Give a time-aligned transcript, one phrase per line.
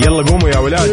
[0.00, 0.90] يلا قوموا يا ولاد.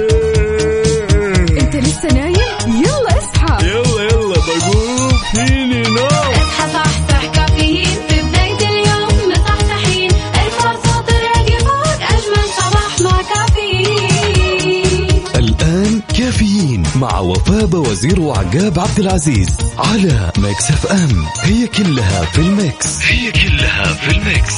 [1.62, 2.36] انت لسه نايم؟
[2.68, 3.68] يلا اصحى.
[3.68, 5.10] يلا يلا بقوم.
[5.36, 6.06] فيني نوم.
[6.06, 7.86] اصحى صحصح كافيين.
[8.10, 10.12] في بداية اليوم مصحصحين.
[10.12, 15.24] الفرصة تراقي فوق أجمل صباح مع كافيين.
[15.36, 19.48] الآن كافيين مع وفاء باوزير وعقاب عبد العزيز
[19.78, 21.26] على Mix FM.
[21.42, 23.02] هي كلها في ال mix.
[23.06, 24.54] هي كلها في ال mix.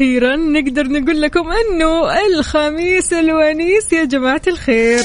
[0.00, 5.02] وأخيرا نقدر نقول لكم أنه الخميس الونيس يا جماعة الخير.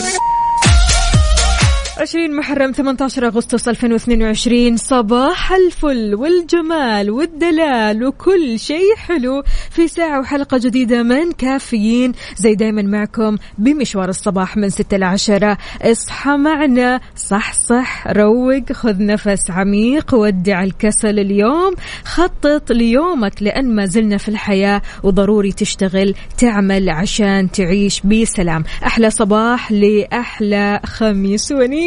[1.98, 10.58] 20 محرم 18 أغسطس 2022 صباح الفل والجمال والدلال وكل شيء حلو في ساعة وحلقة
[10.58, 12.12] جديدة من كافيين.
[12.38, 19.06] زي دايما معكم بمشوار الصباح من 6 ل 10 اصحى معنا صح صح روق خذ
[19.06, 21.76] نفس عميق ودع الكسل اليوم.
[22.06, 28.64] خطط ليومك لأن ما زلنا في الحياة وضروري تشتغل تعمل عشان تعيش بسلام.
[28.86, 31.85] أحلى صباح لأحلى خميس ونيس.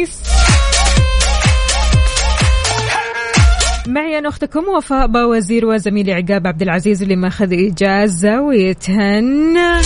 [3.87, 9.81] معي أنا أختكم وفاء باوزير وزميلي عقاب عبد العزيز اللي ماخذ إجازة ويتهنى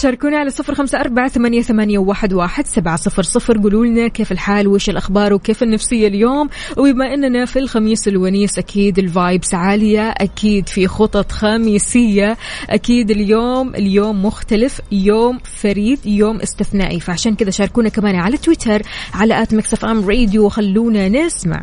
[0.00, 3.58] شاركونا على صفر خمسة أربعة ثمانية, ثمانية واحد, واحد سبعة صفر صفر.
[3.58, 8.98] قولوا لنا كيف الحال؟ وش الأخبار؟ وكيف النفسية اليوم؟ وبما أننا في الخميس الونيس أكيد
[8.98, 12.36] ال vibes عالية أكيد في خطط خميسية.
[12.70, 17.00] أكيد اليوم اليوم مختلف يوم فريد يوم استثنائي.
[17.00, 18.82] فعشان كذا شاركونا كمان على تويتر
[19.14, 20.46] على at Mix FM Radio.
[20.46, 21.62] وخلونا نسمع.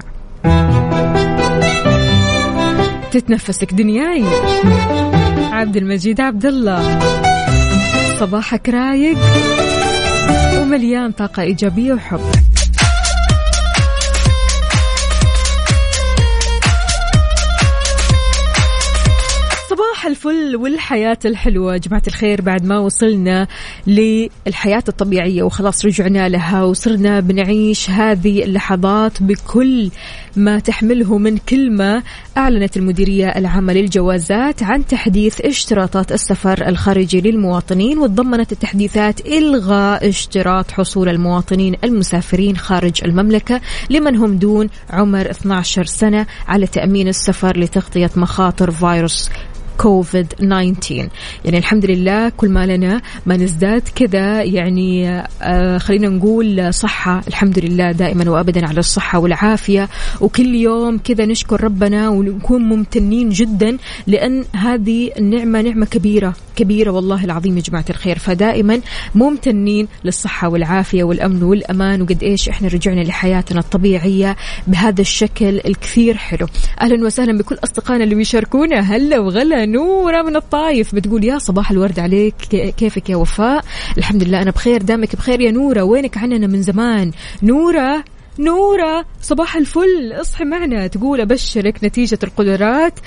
[3.12, 4.24] تتنفسك دنياي.
[5.52, 7.27] عبد المجيد عبد الله
[8.20, 9.18] صباحك رايق.
[10.62, 12.47] ومليان طاقة إيجابية وحب.
[20.08, 21.78] الفل والحياة الحلوة.
[21.78, 23.48] جماعة الخير بعد ما وصلنا
[23.88, 29.90] للحياة الطبيعية وخلاص رجعنا لها وصرنا بنعيش هذه اللحظات بكل
[30.36, 32.04] ما تحمله من كلمة
[32.38, 41.10] أعلنت المديرية العامة للجوازات عن تحديث اشتراطات السفر الخارجي للمواطنين وتضمنت التحديثات إلغاء اشتراط حصول
[41.10, 48.72] المواطنين المسافرين خارج المملكة لمن هم دون عمر 12 سنة على تأمين السفر لتغطية مخاطر
[48.72, 49.30] فيروس
[49.78, 51.10] كوفيد 19
[51.46, 55.10] يعني الحمد لله كل ما لنا ما نزداد كذا يعني
[55.42, 57.22] آه خلينا نقول صحة.
[57.28, 59.90] الحمد لله دائما وأبدا على الصحة والعافية.
[60.22, 63.78] وكل يوم كذا نشكر ربنا ونكون ممتنين جدا
[64.08, 68.20] لأن هذه النعمة نعمة كبيرة كبيرة والله العظيم يا جماعة الخير.
[68.20, 68.80] فدائما
[69.16, 72.02] ممتنين للصحة والعافية والأمن والأمان.
[72.02, 74.36] وقد إيش إحنا رجعنا لحياتنا الطبيعية
[74.68, 76.48] بهذا الشكل الكثير حلو.
[76.82, 78.80] أهلا وسهلا بكل أصدقائنا اللي بيشاركونا.
[78.80, 79.67] هلا وغلا.
[79.72, 82.36] نورة من الطايف بتقول يا صباح الورد عليك
[82.78, 83.66] كيفك يا وفاء؟
[83.98, 87.12] الحمد لله أنا بخير دامك بخير يا نورة وينك عننا من زمان؟
[87.44, 88.04] نورة
[88.40, 90.88] نورة صباح الفل اصحي معنا.
[90.88, 93.00] تقول أبشرك نتيجة القدرات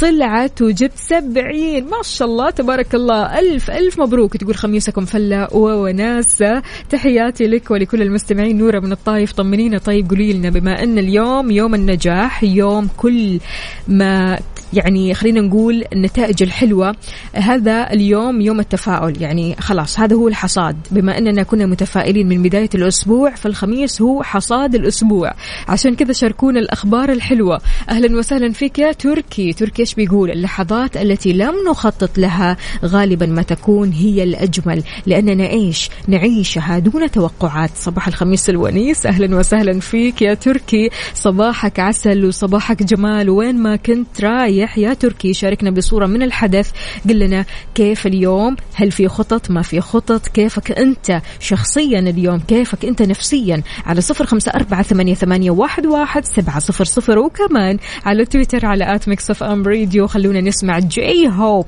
[0.00, 1.84] طلعت وجبت سبعين.
[1.84, 3.38] ما شاء الله تبارك الله.
[3.38, 4.36] ألف ألف مبروك.
[4.36, 6.62] تقول خميسكم فلة ووناسة.
[6.90, 8.58] تحياتي لك ولكل المستمعين.
[8.58, 13.40] نورة من الطايف طمنينا طيب قولي لنا بما أن اليوم يوم النجاح يوم كل
[13.88, 14.38] ما
[14.72, 16.96] يعني خلينا نقول النتائج الحلوة.
[17.32, 20.76] هذا اليوم يوم التفاؤل يعني خلاص هذا هو الحصاد.
[20.90, 25.32] بما أننا كنا متفائلين من بداية الأسبوع فالخميس هو حصاد الأسبوع.
[25.68, 27.60] عشان كذا شاركونا الأخبار الحلوة.
[27.88, 29.52] أهلا وسهلا فيك يا تركي.
[29.52, 35.90] تركي إيش بيقول؟ اللحظات التي لم نخطط لها غالبا ما تكون هي الأجمل لأننا إيش؟
[36.08, 37.70] نعيشها دون توقعات.
[37.74, 39.06] صباح الخميس الونيس.
[39.06, 40.90] أهلا وسهلا فيك يا تركي.
[41.14, 43.30] صباحك عسل وصباحك جمال.
[43.30, 46.70] وين ما كنت رايح يا تركي شاركنا بصورة من الحدث.
[47.08, 52.84] قل لنا كيف اليوم؟ هل في خطط؟ ما في خطط؟ كيفك أنت شخصيا اليوم؟ كيفك
[52.84, 57.18] أنت نفسيا؟ على صفر خمسة أربعة ثمانية, ثمانية واحد, واحد سبعة صفر صفر.
[57.18, 60.06] وكمان على تويتر على at Mix FM Radio.
[60.06, 61.66] خلونا نسمع J-Hope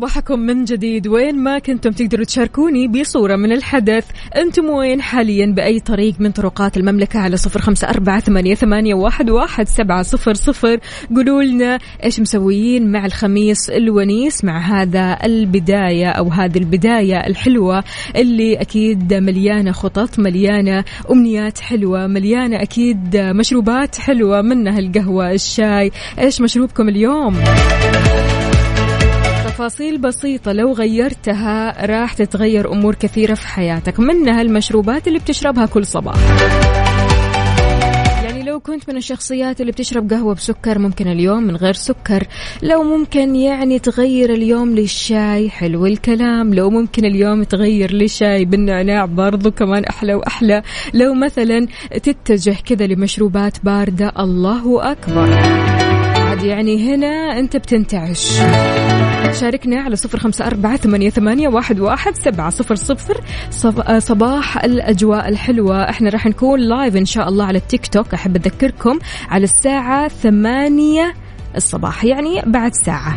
[0.00, 1.08] صباحكم من جديد.
[1.08, 4.04] وين ما كنتم تقدروا تشاركوني بصورة من الحدث.
[4.36, 9.30] أنتم وين حاليا بأي طريق من طرقات المملكة على صفر خمسة أربعة ثمانية, ثمانية واحد,
[9.30, 10.80] واحد سبعة صفر صفر.
[11.16, 17.84] قولوا لنا إيش مسويين مع الخميس الونيس مع هذا البداية أو هذه البداية الحلوة
[18.16, 25.92] اللي أكيد مليانة خطط مليانة أمنيات حلوة مليانة أكيد مشروبات حلوة منها القهوة الشاي.
[26.18, 27.36] إيش مشروبكم اليوم؟
[29.60, 35.86] تفاصيل بسيطة لو غيرتها راح تتغير أمور كثيرة في حياتك منها المشروبات اللي بتشربها كل
[35.86, 36.14] صباح.
[38.24, 42.26] يعني لو كنت من الشخصيات اللي بتشرب قهوة بسكر ممكن اليوم من غير سكر.
[42.62, 46.54] لو ممكن يعني تغير اليوم للشاي حلو الكلام.
[46.54, 50.62] لو ممكن اليوم تغير لشاي بالنعناع برضو كمان أحلى وأحلى.
[50.94, 51.66] لو مثلا
[52.02, 55.28] تتجه كذا لمشروبات باردة الله أكبر.
[56.40, 58.38] عاد يعني هنا أنت بتنتعش.
[59.40, 63.20] شاركنا على صفر خمسة أربعة ثمانية, ثمانية واحد, واحد سبعة صفر صفر
[63.50, 65.90] صب- صباح الأجواء الحلوة.
[65.90, 68.98] إحنا راح نكون لايف إن شاء الله على التيك توك أحب أذكركم
[69.28, 71.14] على الساعة ثمانية
[71.56, 73.16] الصباح يعني بعد ساعة.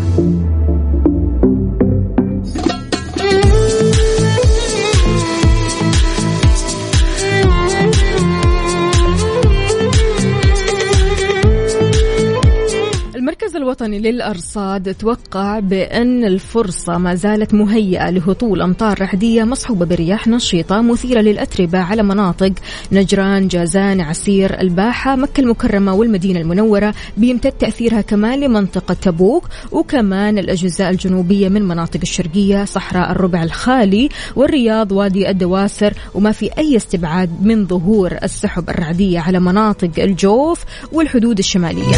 [13.41, 20.81] المركز الوطني للأرصاد توقع بأن الفرصة ما زالت مهيئة لهطول أمطار رعدية مصحوبة برياح نشيطة
[20.81, 22.51] مثيرة للأتربة على مناطق
[22.91, 26.93] نجران جازان عسير الباحة مكة المكرمة والمدينة المنورة.
[27.17, 34.91] بيمتد تأثيرها كمان لمنطقة تبوك وكمان الأجزاء الجنوبية من مناطق الشرقية صحراء الربع الخالي والرياض
[34.91, 35.93] وادي الدواسر.
[36.13, 41.95] وما في أي استبعاد من ظهور السحب الرعدية على مناطق الجوف والحدود الشمالية.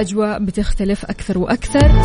[0.00, 2.02] أجواء بتختلف أكثر وأكثر.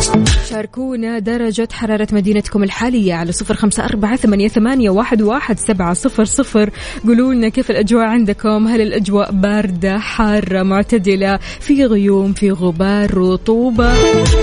[0.48, 6.70] شاركونا درجة حرارة مدينتكم الحالية على صفر خمسة أربعة ثمانية, واحد, سبعة صفر صفر.
[7.06, 13.92] قولوا لنا كيف الأجواء عندكم؟ هل الأجواء باردة حارة معتدلة في غيوم في غبار رطوبة؟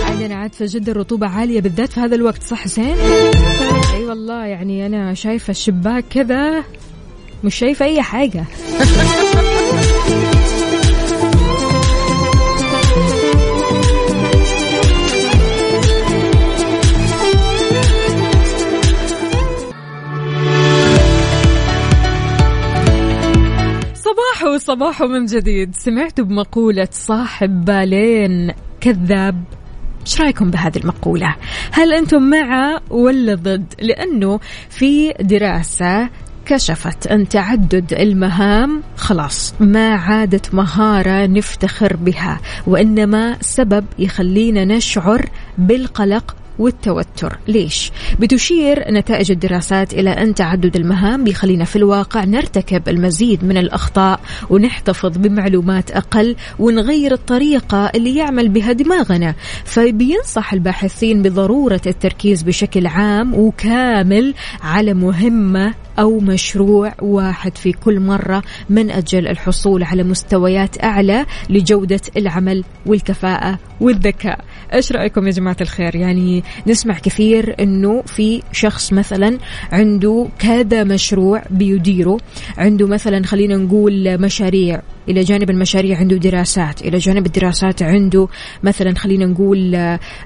[0.06, 2.96] عندنا عاد في جدة الرطوبة عالية بالذات في هذا الوقت صح حسين؟
[3.96, 6.64] أي والله يعني أنا شايفة الشباك كذا
[7.44, 8.46] مش شايفة أي حاجة.
[24.12, 29.44] صباحو صباحو من جديد سمعتوا بمقولة صاحب بالين كذاب
[30.02, 31.36] إيش رأيكم بهذه المقولة؟
[31.72, 36.10] هل أنتم مع ولا ضد؟ لأنه في دراسة
[36.46, 46.36] كشفت أن تعدد المهام خلاص ما عادت مهارة نفتخر بها وإنما سبب يخلينا نشعر بالقلق
[46.60, 47.38] والتوتر.
[47.48, 54.20] ليش؟ بتشير نتائج الدراسات إلى أن تعدد المهام بيخلينا في الواقع نرتكب المزيد من الأخطاء
[54.50, 59.36] ونحتفظ بمعلومات أقل ونغير الطريقة اللي يعمل بها دماغنا.
[59.66, 68.44] فبينصح الباحثين بضرورة التركيز بشكل عام وكامل على مهمة أو مشروع واحد في كل مرة
[68.70, 74.46] من أجل الحصول على مستويات أعلى لجودة العمل والكفاءة والذكاء.
[74.74, 79.38] إيش رأيكم يا جماعة الخير؟ يعني نسمع كثير أنه في شخص مثلا
[79.72, 82.18] عنده كذا مشروع بيديره
[82.58, 88.28] عنده مثلا خلينا نقول مشاريع إلى جانب المشاريع عنده دراسات إلى جانب الدراسات عنده
[88.64, 89.76] مثلا خلينا نقول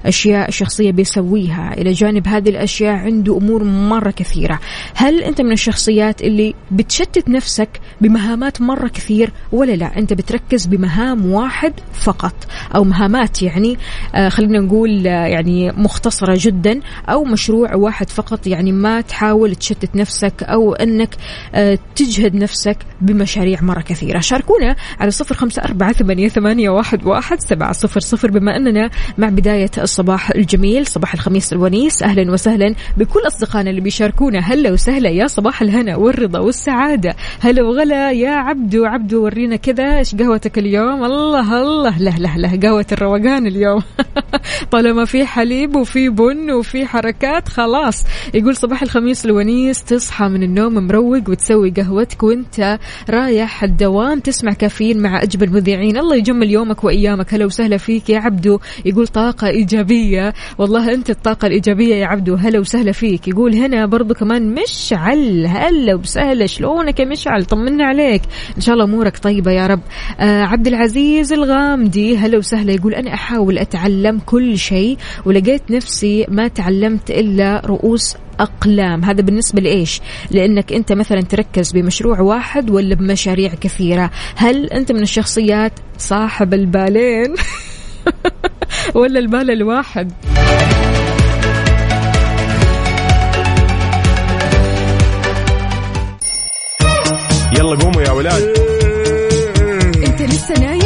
[0.06, 4.58] أشياء شخصية بيسويها إلى جانب هذه الأشياء عنده أمور مرة كثيرة.
[4.94, 7.68] هل أنت من الشخصيات اللي بتشتت نفسك
[8.00, 12.34] بمهامات مرة كثير ولا لا؟ أنت بتركز بمهام واحد فقط
[12.74, 13.76] أو مهامات يعني
[14.14, 19.96] آه خلينا نقول آه يعني مختصرة جدا أو مشروع واحد فقط يعني ما تحاول تشتت
[19.96, 21.14] نفسك أو أنك
[21.54, 24.20] آه تجهد نفسك بمشاريع مرة كثيرة.
[24.20, 24.65] شاركونا
[25.00, 28.30] على صفر خمسة أربعة ثمانية, واحد, سبعة صفر صفر.
[28.30, 32.02] بما أننا مع بداية الصباح الجميل صباح الخميس الونيس.
[32.02, 34.38] أهلا وسهلا بكل أصدقائنا اللي بيشاركونا.
[34.38, 37.14] هلا وسهلا يا صباح الهنا والرضا والسعادة.
[37.40, 38.84] هلا وغلا يا عبدو.
[38.84, 39.98] عبدو ورينا كذا.
[39.98, 41.98] إيش قهوتك اليوم؟ الله الله.
[41.98, 42.60] له له له.
[42.62, 43.82] قهوة الروقان اليوم.
[44.72, 48.04] طالما في حليب وفي بن وفي حركات خلاص.
[48.34, 52.78] يقول صباح الخميس الونيس تصحى من النوم مروق وتسوي قهوتك وانت
[53.10, 57.34] رايح الدوام تسمع كافيين مع أجمل مذيعين الله يجمل يومك وأيامك.
[57.34, 58.58] هلا وسهلا فيك يا عبدو.
[58.84, 60.34] يقول طاقة إيجابية.
[60.58, 62.34] والله أنت الطاقة الإيجابية يا عبدو.
[62.34, 63.28] هلا وسهلا فيك.
[63.28, 65.46] يقول هنا برضو كمان مشعل.
[65.46, 66.46] هلا وسهلا.
[66.46, 68.22] شلونك يا مشعل؟ طمنا عليك.
[68.56, 69.80] إن شاء الله أمورك طيبة يا رب.
[70.20, 72.16] آه عبد العزيز الغامدي.
[72.16, 72.72] هلا وسهلا.
[72.72, 79.04] يقول أنا أحاول أتعلم كل شيء ولقيت نفسي ما تعلمت إلا رؤوس أقلام.
[79.04, 80.00] هذا بالنسبة لإيش؟
[80.30, 84.10] لأنك أنت مثلا تركز بمشروع واحد ولا بمشاريع كثيرة.
[84.36, 87.34] هل أنت من الشخصيات صاحب البالين
[88.94, 90.12] ولا البال الواحد؟
[97.52, 98.42] يلا قوموا يا ولاد.
[100.06, 100.80] أنت لسه نايم؟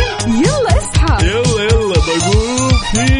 [0.44, 1.26] يلا اصحى.
[1.26, 2.70] يلا يلا بقوم.
[2.92, 3.19] فيني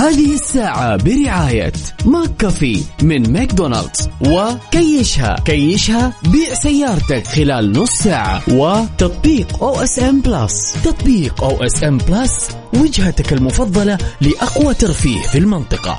[0.00, 1.72] هذه الساعة برعاية
[2.06, 10.74] McCafé من ماكدونالدز وكيشها كيشها بيع سيارتك خلال نص ساعة وتطبيق أو اس ام بلس
[10.84, 15.96] تطبيق أو اس ام بلس وجهتك المفضلة لأقوى ترفيه في المنطقة.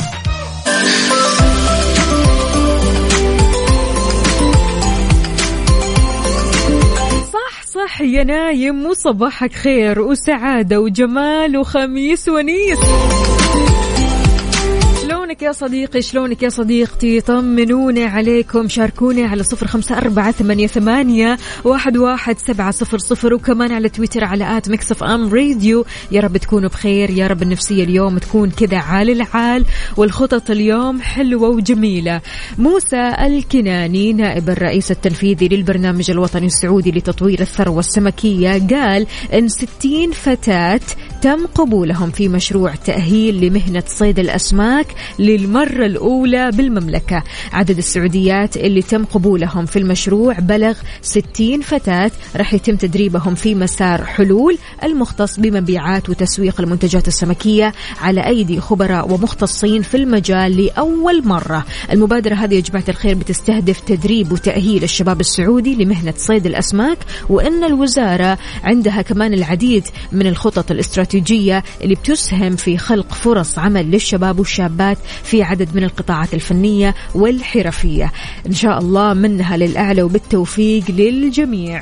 [7.74, 12.79] اصحى يا نايم وصباحك خير وسعادة وجمال وخميس ونيس.
[15.32, 21.38] شلونك يا صديقي؟ شلونك يا صديقتي؟ طمنوني عليكم شاركوني على صفر خمسة أربعة ثمانية, ثمانية
[21.64, 25.86] واحد, واحد سبعة صفر صفر وكمان على تويتر على at Mix FM Radio.
[26.12, 29.66] يا رب تكونوا بخير يا رب النفسية اليوم تكون كذا عال العال
[29.98, 32.22] والخطط اليوم حلوة وجميلة.
[32.58, 40.82] موسى الكناني نائب الرئيس التنفيذي للبرنامج الوطني السعودي لتطوير الثروة السمكية قال إن 60 فتاة
[41.22, 44.88] تم قبولهم في مشروع تأهيل لمهنة صيد الأسماك
[45.22, 47.24] للمرة الأولى بالمملكة.
[47.54, 52.12] عدد السعوديات اللي تم قبولهم في المشروع بلغ 60 فتاة.
[52.36, 59.82] راح يتم تدريبهم في مسار حلول المختص بمبيعات وتسويق المنتجات السمكية على أيدي خبراء ومختصين
[59.82, 61.66] في المجال لأول مرة.
[61.92, 66.98] المبادرة هذه يا جماعة الخير بتستهدف تدريب وتأهيل الشباب السعودي لمهنة صيد الأسماك
[67.30, 74.40] وأن الوزارة عندها كمان العديد من الخطط الاستراتيجية اللي بتسهم في خلق فرص عمل للشباب
[74.40, 78.12] والشابات في عدد من القطاعات الفنية والحرفية.
[78.48, 81.82] إن شاء الله منها للأعلى وبالتوفيق للجميع.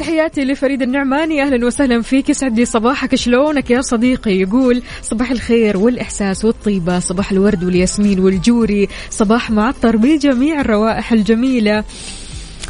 [0.00, 1.42] تحياتي لفريد النعماني.
[1.42, 2.28] أهلا وسهلا فيك.
[2.28, 3.14] يسعد لي صباحك.
[3.14, 10.60] شلونك يا صديقي؟ يقول صباح الخير والإحساس والطيبة صباح الورد والياسمين والجوري صباح معطر بجميع
[10.60, 11.84] الروائح الجميلة.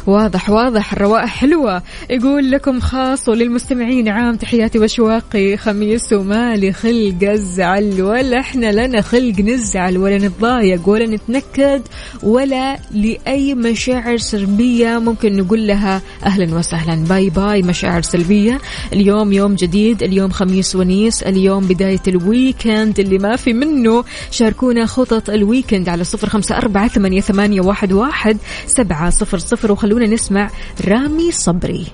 [0.07, 1.81] واضح واضح الروائح حلوة.
[2.09, 5.57] يقول لكم خاص وللمستمعين عام تحياتي وأشواقي.
[5.57, 11.81] خميس ومالي خلق أزعل ولا إحنا لنا خلق نزعل ولا نتضايق ولا نتنكد
[12.23, 14.99] ولا لأي مشاعر سلبية.
[14.99, 16.95] ممكن نقول لها أهلا وسهلا.
[16.95, 18.59] bye bye مشاعر سلبية.
[18.93, 22.99] اليوم يوم جديد اليوم خميس ونيس اليوم بداية ال weekend.
[22.99, 28.37] اللي ما في منه شاركونا خطط ال weekend على صفر خمسة أربعة ثمانية واحد, واحد
[28.67, 30.49] سبعة صفر صفر وخلونا نسمع
[30.87, 31.87] رامي صبري.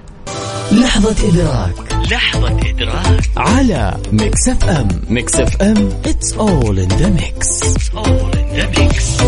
[0.71, 1.93] لحظة إدراك.
[2.11, 3.29] لحظة إدراك.
[3.37, 4.87] على Mix FM.
[5.09, 7.63] Mix FM it's all in the mix.
[7.95, 9.21] All in the mix.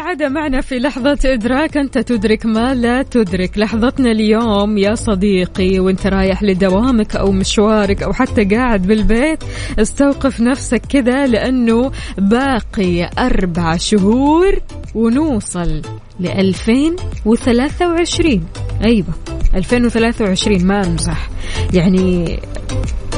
[0.00, 1.76] كالعادة معنا في لحظة إدراك.
[1.76, 3.58] أنت تدرك ما لا تدرك.
[3.58, 9.44] لحظتنا اليوم يا صديقي وأنت رايح لدوامك أو مشوارك أو حتى قاعد بالبيت
[9.78, 14.58] استوقف نفسك كذا لأنه باقي أربع شهور
[14.94, 15.82] ونوصل
[16.20, 18.44] ل 2023
[18.84, 19.14] أيوة
[19.54, 21.30] 2023 ما أمزح
[21.72, 22.38] يعني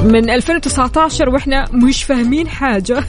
[0.01, 3.03] من 2019 وإحنا مش فاهمين حاجة.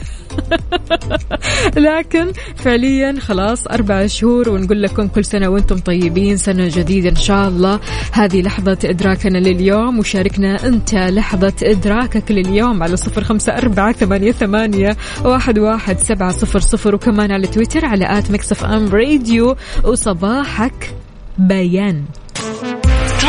[1.77, 7.47] لكن فعليا خلاص أربع شهور ونقول لكم كل سنة وأنتم طيبين سنة جديدة إن شاء
[7.47, 7.79] الله.
[8.11, 14.97] هذه لحظة إدراكنا لليوم وشاركنا أنت لحظة إدراكك لليوم على صفر خمسة أربعة ثمانية, ثمانية
[15.25, 19.55] واحد, واحد سبعة صفر صفر وكمان على تويتر على at Mix FM Radio.
[19.83, 20.95] وصباحك
[21.37, 22.03] بيان.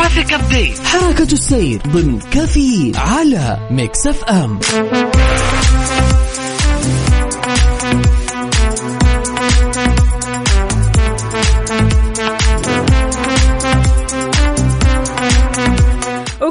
[0.06, 4.58] traffic update حركة السير ضمن كفي على Mix FM.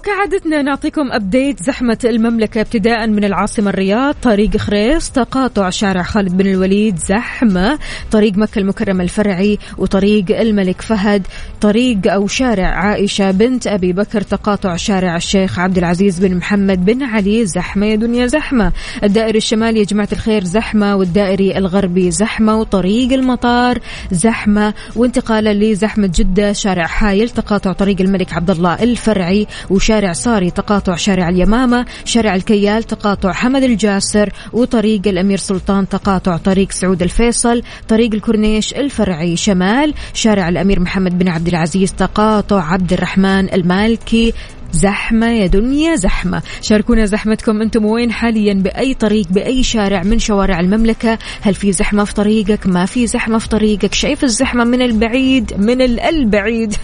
[0.06, 6.48] كعادتنا نعطيكم update زحمة المملكة ابتداء من العاصمة الرياض طريق خريص تقاطع شارع خالد بن
[6.48, 7.80] الوليد زحمة
[8.12, 11.28] طريق مكة المكرمة الفرعي وطريق الملك فهد
[11.62, 17.04] طريق أو شارع عائشة بنت أبي بكر تقاطع شارع الشيخ عبد العزيز بن محمد بن
[17.04, 18.72] علي زحمة يا دنيا زحمة.
[19.04, 23.80] الدائري الشمالي يا جماعة الخير زحمة والدائري الغربي زحمة وطريق المطار
[24.12, 24.74] زحمة.
[24.96, 31.30] وانتقالا لزحمة جدة شارع حايل تقاطع طريق الملك عبد الله الفرعي وشارع صاري تقاطع شارع
[31.30, 38.74] اليمامة شارع الكيال تقاطع حمد الجاسر وطريق الأمير سلطان تقاطع طريق سعود الفيصل طريق الكورنيش
[38.74, 44.34] الفرعي شمال شارع الأمير محمد بن عبد العزيز تقاطع عبد الرحمن المالكي
[44.75, 46.41] زحمة يا دنيا زحمة.
[46.62, 52.03] شاركونا زحمتكم أنتم وين حاليا؟ بأي طريق بأي شارع من شوارع المملكة؟ هل في زحمة
[52.03, 53.94] في طريقك؟ ما في زحمة في طريقك.
[53.94, 56.75] شايف الزحمة من البعيد؟ من البعيد.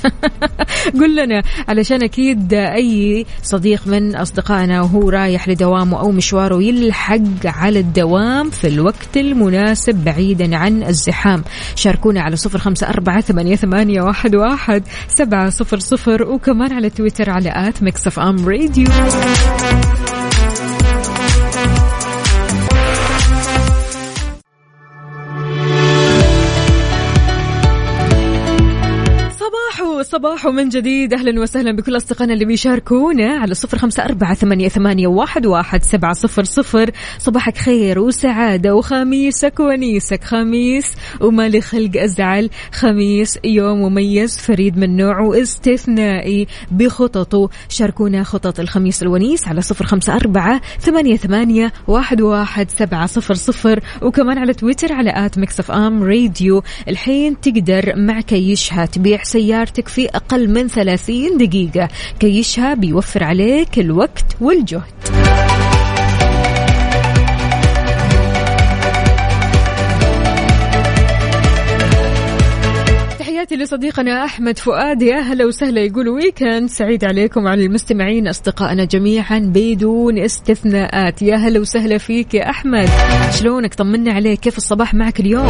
[0.99, 7.79] قل لنا علشان أكيد أي صديق من أصدقائنا وهو رايح لدوامه أو مشواره يلحق على
[7.79, 11.43] الدوام في الوقت المناسب بعيدا عن الزحام.
[11.75, 17.80] شاركونا على صفر خمسة أربعة ثمانية, واحد سبعة صفر صفر وكمان على تويتر على at
[17.81, 18.87] Mix FM Radio
[30.11, 31.13] صباحو صباحو من جديد.
[31.13, 36.13] أهلا وسهلا بكل أصدقائنا اللي بيشاركونا على صفر خمسة أربعة ثمانية, ثمانية واحد, واحد سبعة
[36.13, 36.91] صفر صفر.
[37.17, 40.23] صباحك خير وسعادة وخميسك ونيسك.
[40.23, 42.49] خميس ومالي خلق أزعل.
[42.71, 47.49] خميس يوم مميز فريد من نوعه استثنائي بخططه.
[47.69, 53.79] شاركونا خطط الخميس الونيس على صفر خمسة أربعة ثمانية, ثمانية واحد, واحد سبعة صفر صفر.
[54.01, 56.63] وكمان على تويتر على at Mix FM Radio.
[56.87, 61.89] الحين تقدر مع كيشها تبيع سيارتك في أقل من 30 دقيقة.
[62.19, 64.81] كيشها بيوفر عليك الوقت والجهد.
[73.19, 75.81] تحياتي لصديقنا أحمد فؤاد يا هلا وسهلا.
[75.81, 76.69] يقول ويكند.
[76.69, 78.27] سعيد عليكم وعلى المستمعين.
[78.27, 81.21] أصدقائنا جميعا بدون استثناءات.
[81.21, 82.89] يا هلا وسهلا فيك يا أحمد.
[83.39, 84.39] شلونك؟ طمنا عليك.
[84.39, 85.47] كيف الصباح معك اليوم؟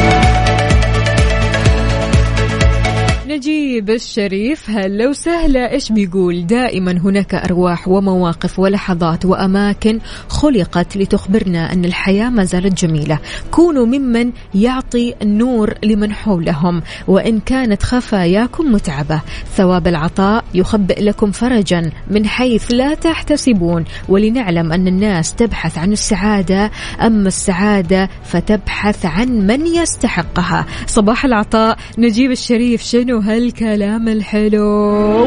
[3.31, 5.71] نجيب الشريف هلا وسهلا.
[5.71, 13.19] إيش بيقول؟ دائما هناك أرواح ومواقف ولحظات وأماكن خلقت لتخبرنا أن الحياة ما زالت جميلة.
[13.51, 19.21] كونوا ممن يعطي النور لمن حولهم وإن كانت خفاياكم متعبة.
[19.55, 23.85] ثواب العطاء يخبئ لكم فرجا من حيث لا تحتسبون.
[24.09, 30.65] ولنعلم أن الناس تبحث عن السعادة أما السعادة فتبحث عن من يستحقها.
[30.87, 31.77] صباح العطاء.
[31.97, 32.83] نجيب الشريف.
[32.83, 35.25] شنو؟ هالكلام الحلو.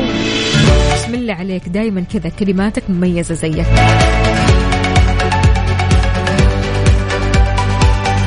[0.94, 1.68] بسم الله عليك.
[1.68, 3.66] دايما كذا كلماتك مميزة زيك.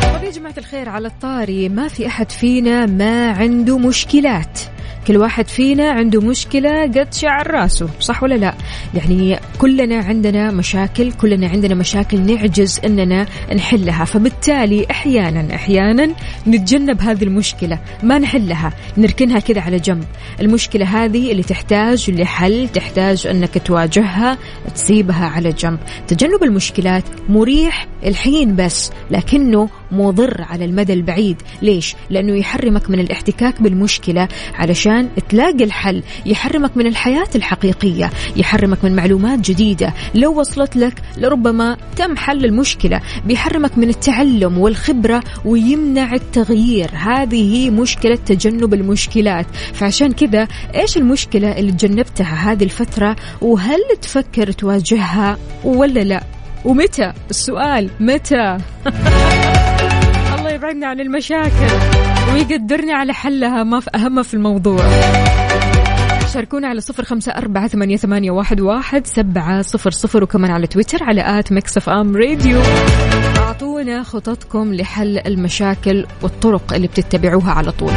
[0.04, 4.60] طب يا جماعة الخير على الطاري ما في أحد فينا ما عنده مشكلات.
[5.08, 8.54] كل واحد فينا عنده مشكلة قد شعر راسه صح ولا لا؟
[8.94, 16.10] يعني كلنا عندنا مشاكل كلنا عندنا مشاكل نعجز أننا نحلها فبالتالي أحيانا أحيانا
[16.48, 20.04] نتجنب هذه المشكلة ما نحلها نركنها كذا على جنب.
[20.42, 24.38] المشكلة هذه اللي تحتاج لحل تحتاج أنك تواجهها
[24.76, 25.80] تسيبها على جنب.
[26.08, 31.42] تجنب المشكلات مريح الحين بس لكنه مضر على المدى البعيد.
[31.62, 34.97] ليش؟ لأنه يحرمك من الاحتكاك بالمشكلة علشان
[35.30, 36.04] تلاقي الحل.
[36.26, 38.10] يحرمك من الحياة الحقيقية.
[38.36, 39.94] يحرمك من معلومات جديدة.
[40.16, 43.02] لو وصلت لك لربما تم حل المشكلة.
[43.26, 46.90] بيحرمك من التعلم والخبرة ويمنع التغيير.
[46.94, 49.46] هذه هي مشكلة تجنب المشكلات.
[49.74, 56.24] فعشان كذا إيش المشكلة اللي تجنبتها هذه الفترة؟ وهل تفكر تواجهها ولا لا؟
[56.66, 58.58] ومتى؟ السؤال متى؟
[60.58, 61.74] يبعدنا عن المشاكل
[62.34, 63.64] ويقدرنا على حلها.
[63.64, 64.90] ما في أهم في الموضوع.
[66.34, 71.04] شاركونا على صفر خمسة أربعة ثمانية, ثمانية واحد, واحد سبعة صفر صفر وكمان على تويتر
[71.04, 72.62] على at Mix FM Radio.
[73.38, 77.92] أعطونا خططكم لحل المشاكل والطرق اللي بتتبعوها على طول.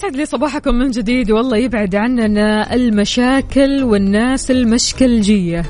[0.00, 1.30] ويسعد لي صباحكم من جديد.
[1.30, 5.64] والله يبعد عننا المشاكل والناس المشكلجية.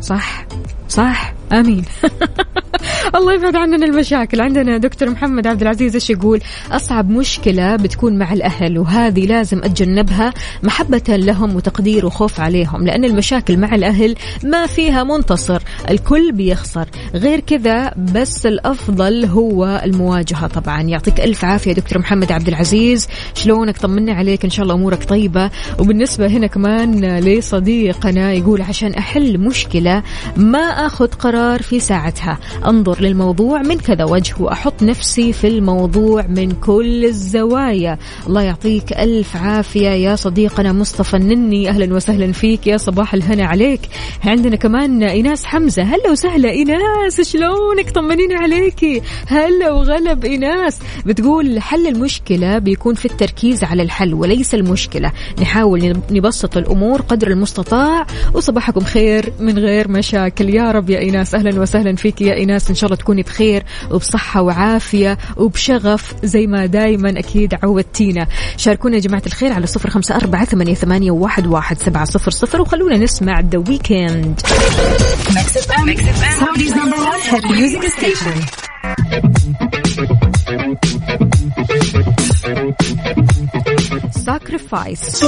[0.00, 0.46] صح؟
[0.92, 1.84] صح؟ آمين.
[3.16, 4.40] الله يبعد عننا المشاكل.
[4.40, 10.34] عندنا دكتور محمد عبد العزيز إيش يقول؟ أصعب مشكلة بتكون مع الأهل وهذه لازم أتجنبها
[10.62, 16.88] محبة لهم وتقدير وخوف عليهم لأن المشاكل مع الأهل ما فيها منتصر الكل بيخسر.
[17.14, 20.82] غير كذا بس الأفضل هو المواجهة طبعا.
[20.82, 23.08] يعطيك ألف عافية دكتور محمد عبد العزيز.
[23.34, 24.44] شلونك؟ طمنا عليك.
[24.44, 25.50] إن شاء الله أمورك طيبة.
[25.78, 30.02] وبالنسبة هنا كمان لصديقنا يقول عشان أحل مشكلة
[30.36, 32.38] ما آخذ قرار في ساعتها.
[32.66, 37.98] انظر للموضوع من كذا وجه وأحط نفسي في الموضوع من كل الزوايا.
[38.26, 41.68] الله يعطيك ألف عافية يا صديقنا مصطفى النني.
[41.68, 43.80] أهلا وسهلا فيك يا صباح الهنا عليك.
[44.24, 45.82] عندنا كمان إيناس حمزة.
[45.82, 49.02] هلا وسهلا إيناس شلونك؟ طمنيني عليكي.
[49.26, 50.78] هلا وغلب إيناس.
[51.06, 55.12] بتقول حل المشكلة بيكون في التركيز على الحل وليس المشكلة.
[55.40, 58.06] نحاول نبسط الأمور قدر المستطاع.
[58.34, 60.54] وصباحكم خير من غير مشاكل.
[60.54, 61.34] يا رب يا إيناس.
[61.34, 62.68] أهلا وسهلا فيك يا إيناس.
[62.68, 68.26] إن شاء الله تكوني بخير وبصحة وعافية وبشغف زي ما دايما أكيد عودتينا.
[68.56, 72.60] شاركونا يا جماعة الخير على صفر خمسة أربعة ثمانية, ثمانية واحد, واحد سبعة صفر صفر
[72.60, 74.40] وخلونا نسمع ذا ويكند
[84.24, 85.22] sacrifice.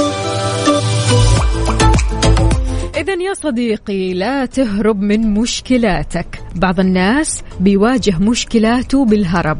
[2.97, 9.57] إذا يا صديقي لا تهرب من مشكلاتك، بعض الناس بيواجه مشكلاته بالهرب،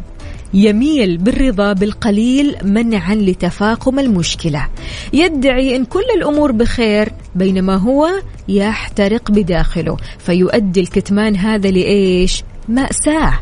[0.53, 4.67] يميل بالرضا بالقليل منعا لتفاقم المشكلة،
[5.13, 8.09] يدعي إن كل الأمور بخير بينما هو
[8.47, 13.39] يحترق بداخله، فيؤدي الكتمان هذا لإيش؟ مأساة.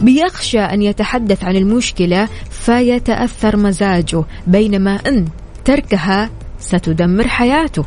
[0.00, 5.26] بيخشى أن يتحدث عن المشكلة فيتأثر مزاجه، بينما إن
[5.64, 7.84] تركها ستدمر حياته.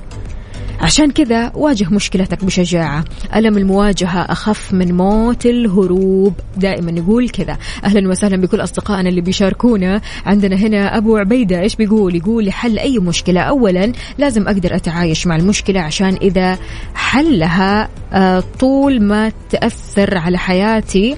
[0.85, 7.57] عشان كذا واجه مشكلتك بشجاعة ألم المواجهة أخف من موت الهروب؟ دائما نقول كذا.
[7.83, 10.01] أهلا وسهلا بكل أصدقائنا اللي بيشاركونا.
[10.25, 13.41] عندنا هنا أبو عبيدة إيش بيقول؟ يقول لحل أي مشكلة.
[13.41, 16.57] أولا لازم أقدر أتعايش مع المشكلة عشان إذا
[16.95, 21.17] حلها آه، طول ما تأثر على حياتي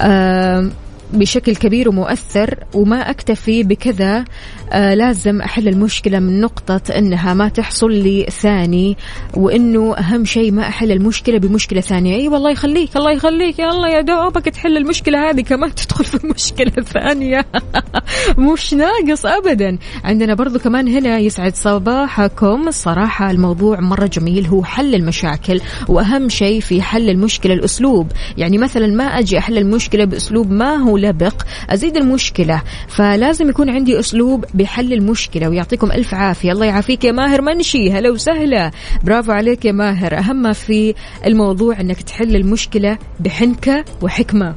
[0.00, 0.70] آه،
[1.12, 4.24] بشكل كبير ومؤثر وما أكتفي بكذا
[4.72, 8.96] آه لازم أحل المشكلة من نقطة أنها ما تحصل لي ثاني
[9.36, 12.16] وأنه أهم شيء ما أحل المشكلة بمشكلة ثانية.
[12.16, 16.26] أي والله يخليك الله يخليك يا الله يا دوبك تحل المشكلة هذه كمان تدخل في
[16.26, 17.46] مشكلة ثانية.
[18.52, 19.78] مش ناقص أبدا.
[20.04, 22.68] عندنا برضو كمان هنا يسعد صباحكم.
[22.68, 28.12] الصراحة الموضوع مرة جميل هو حل المشاكل وأهم شيء في حل المشكلة الأسلوب.
[28.38, 32.62] يعني مثلا ما أجي أحل المشكلة بأسلوب ما هو لبق أزيد المشكلة.
[32.88, 36.52] فلازم يكون عندي أسلوب بحل المشكلة ويعطيكم ألف عافية.
[36.52, 37.92] الله يعافيك يا ماهر منشي.
[37.92, 38.70] هلا وسهلا.
[39.04, 40.18] برافو عليك يا ماهر.
[40.18, 40.94] أهم ما في
[41.26, 44.54] الموضوع أنك تحل المشكلة بحنكة وحكمة.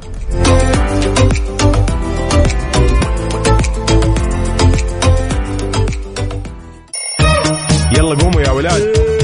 [7.96, 9.15] يلا قوموا يا ولاد.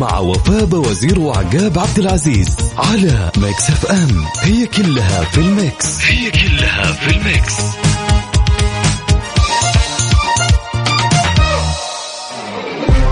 [0.00, 4.24] مع وفاء وزير وعقاب عبد العزيز على Mix FM.
[4.42, 6.00] هي كلها في ال Mix.
[6.04, 7.54] هي كلها في ال Mix.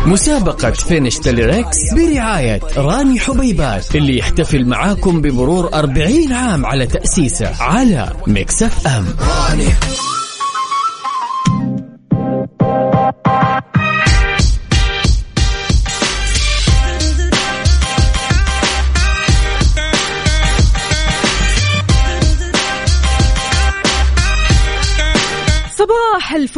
[0.07, 7.63] مسابقة Finish the Lyrics برعاية راني حبيبات اللي يحتفل معاكم بمرور 40 عام على تأسيسه
[7.63, 9.05] على Mix FM.
[9.07, 9.79] صباح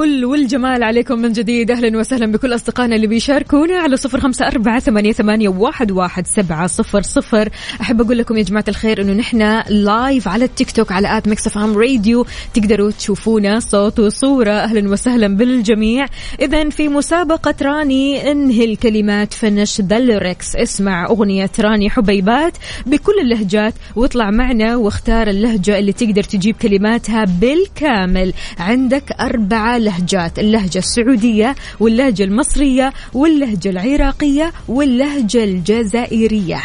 [0.04, 1.70] الفل والجمال عليكم من جديد.
[1.70, 6.66] أهلا وسهلا بكل أصدقائنا اللي بيشاركونا على صفر خمسة أربعة ثمانية, ثمانية واحد, واحد سبعة
[6.66, 7.48] صفر صفر.
[7.80, 11.48] أحب أقول لكم يا جماعة الخير أنه نحن live على التيك توك على at Mix
[11.48, 14.50] FM Radio تقدروا تشوفونا صوت وصورة.
[14.50, 16.06] أهلا وسهلا بالجميع.
[16.40, 23.74] إذا في مسابقة راني انهي الكلمات Finish the Lyrics اسمع أغنية راني حبيبات بكل اللهجات
[23.96, 28.32] واطلع معنا واختار اللهجة اللي تقدر تجيب كلماتها بالكامل.
[28.58, 36.61] عندك أربعة لهجات اللهجة السعودية واللهجة المصرية واللهجة العراقية واللهجة الجزائرية.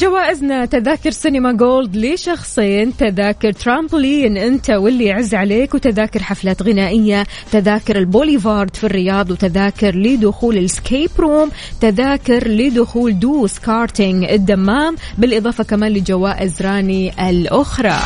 [0.00, 7.98] جوائزنا تذاكر سينما Gold لشخصين تذاكر ترامبولين أنت واللي يعز عليك وتذاكر حفلات غنائية تذاكر
[7.98, 15.92] البوليفارد في الرياض وتذاكر لدخول ال escape room تذاكر لدخول دوس كارتينج الدمام بالإضافة كمان
[15.92, 17.98] لجوائز راني الأخرى.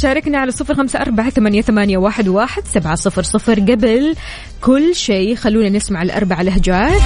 [0.00, 4.14] شاركنا على صفر خمسة أربعة ثمانية, ثمانية واحد, واحد سبعة صفر صفر قبل
[4.60, 5.34] كل شيء.
[5.34, 7.02] خلونا نسمع الأربع لهجات.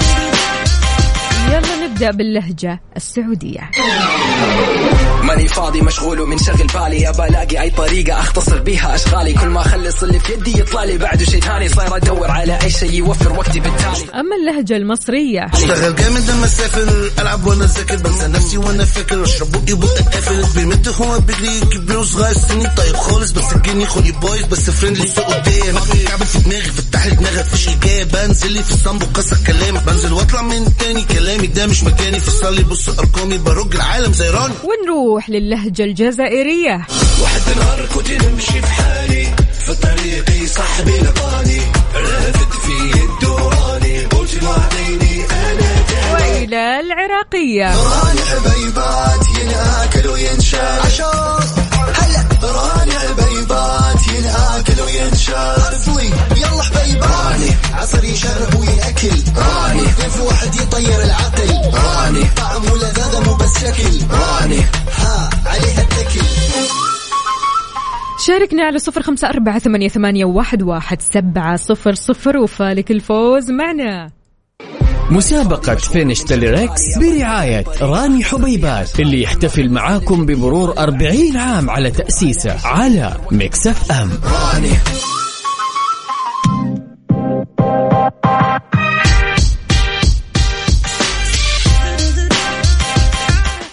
[1.95, 3.71] نبدأ باللهجة السعودية.
[5.23, 7.09] ماني فاضي مشغول ومنشغل بالي.
[7.09, 9.33] ابى ألاقي أي طريقة أختصر بيها أشغالي.
[9.33, 12.69] كل ما اخلص اللي في يدي يطلع لي بعده شيء ثاني صاير أدور على أي
[12.69, 14.19] شيء يوفر وقتي بالتالي.
[14.19, 15.45] أما اللهجة المصرية.
[15.53, 20.45] أشتغل جامد لما أسافر ألعب وأنا ذاكر بنسى نفسي وأنا فاكر أشرب بقي بقى قافل
[20.55, 23.31] بيمد هو بيجري كبير وصغير سني طيب خالص.
[23.31, 25.75] بس الجني خلي بايظ بس فريندلي لسه قدام
[26.07, 29.79] كعبل في دماغي فتح لي دماغك فيش اجابه انزل لي في الصنب وكسر كلامي.
[29.87, 34.29] بنزل واطلع من تاني كلامي ده مش مكاني فصل لي بص أرقامي برج العالم زي
[34.29, 34.53] راني.
[34.63, 36.87] ونروح للهجة الجزائرية.
[37.21, 39.27] واحد نهار كنت نمشي في حالي
[39.65, 41.61] في طريقي صاحبي لقاني.
[41.95, 47.67] رافد في الدوراني قلت له أعطيني أنا وإلى العراقية.
[47.75, 51.39] راني حبيبات ينأكل وينشال عشان
[51.93, 53.84] هلا راني حبيبات
[54.17, 56.05] ينأكل وينشال عرفوي
[56.37, 57.49] يلا حبيبات راني.
[57.73, 59.23] عصر يشرب ويأكل.
[59.37, 59.81] راني.
[59.81, 61.49] كيف واحد يطير العقل.
[61.73, 62.23] راني.
[62.37, 64.59] طعم ولذاذة مو بس شكل راني.
[64.97, 66.25] ها عليها التكل.
[68.27, 74.11] شاركنا على صفر خمسة أربعة ثمانية, ثمانية واحد, واحد سبعة صفر صفر وفالك الفوز معنا.
[75.11, 82.67] مسابقة Finish the Lyrics برعاية راني حبيبات اللي يحتفل معاكم بمرور 40 عام على تأسيسه
[82.67, 84.09] على Mix FM.
[84.23, 84.69] راني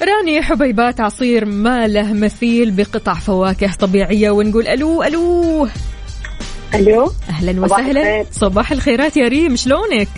[0.03, 5.69] راني حبيبات عصير ما له مثيل بقطع فواكه طبيعية ونقول ألو ألو.
[6.75, 7.13] ألو.
[7.29, 8.25] أهلا وسهلا.
[8.33, 10.09] صباح الخيرات يا ريم شلونك؟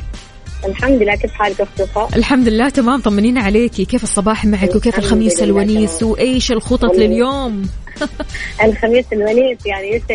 [0.66, 3.84] الحمد لله كيف حالك اخت وفاء؟ الحمد لله تمام طمنين عليكي.
[3.84, 6.02] كيف الصباح معك؟ وكيف الخميس الونيس.
[6.02, 6.94] وإيش الخطط.
[6.96, 7.62] لليوم؟
[8.64, 10.14] الخميس الونيس يعني لسه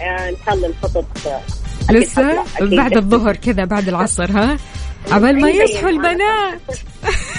[0.00, 2.44] آه، إن شاء الله الخطط آه، لسه.
[2.60, 4.56] بعد الظهر كذا بعد العصر ها؟
[5.10, 6.60] عبال ما أي يصحوا البنات.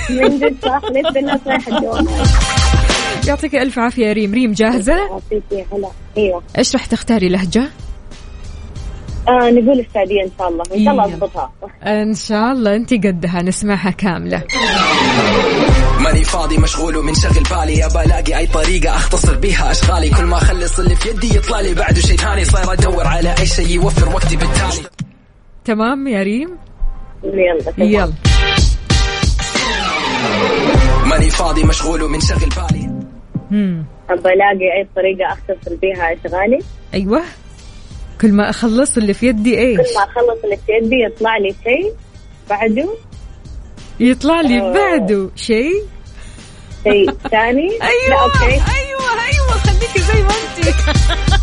[0.10, 2.08] من جد صح؟ لسه الناس رايحة الدوام
[3.28, 4.34] يعطيك ألف عافية يا ريم.
[4.34, 5.90] ريم جاهزة؟ يعطيكي هلا.
[6.18, 6.44] أيوه.
[6.58, 7.70] إيش راح تختاري لهجة؟
[9.28, 10.64] آه نقول السعودية إن شاء الله.
[10.76, 11.16] إن شاء الله يلا.
[11.16, 11.52] أضبطها.
[11.84, 14.44] إن شاء الله أنت قدها نسمعها كاملة.
[16.00, 17.86] ماني فاضي مشغول ومنشغل بالي.
[17.86, 20.10] ابى ألاقي أي طريقة أختصر بيها أشغالي.
[20.10, 21.74] كل ما أخلص اللي في يدي يطلع لي.
[21.74, 24.88] بعده شيء ثاني صاير أدور على أي شيء يوفر وقتي بالتالي.
[25.66, 26.58] تمام يا ريم؟
[27.24, 27.90] يلا تمام.
[27.90, 28.14] يلا.
[31.06, 32.90] ماني فاضي مشغول ومنشغل بالي.
[33.52, 33.86] مم.
[34.10, 36.60] ابى ألاقي أي طريقة أختصر بيها أشغالي؟
[36.94, 37.22] أيوة.
[38.24, 41.56] كل ما أخلص اللي في يدي إيش؟ كل ما أخلص اللي في يدي يطلع لي
[41.64, 41.94] شيء
[42.50, 42.90] بعده؟
[44.00, 44.74] يطلع لي آه.
[44.74, 45.84] بعده شيء؟
[46.84, 48.46] شيء ثاني؟ لا أيوه أوكي.
[48.46, 50.74] أيوه أيوه خليكي زي ما انت.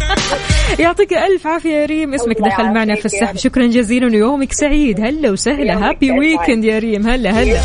[0.81, 3.37] يعطيك ألف عافية يا ريم اسمك دخل معنا في السحب.
[3.37, 5.01] شكرا جزيلا ويومك سعيد.
[5.01, 5.89] هلا وسهلا.
[5.89, 6.11] Happy.
[6.11, 7.07] weekend يا ريم.
[7.07, 7.61] هلا هلا.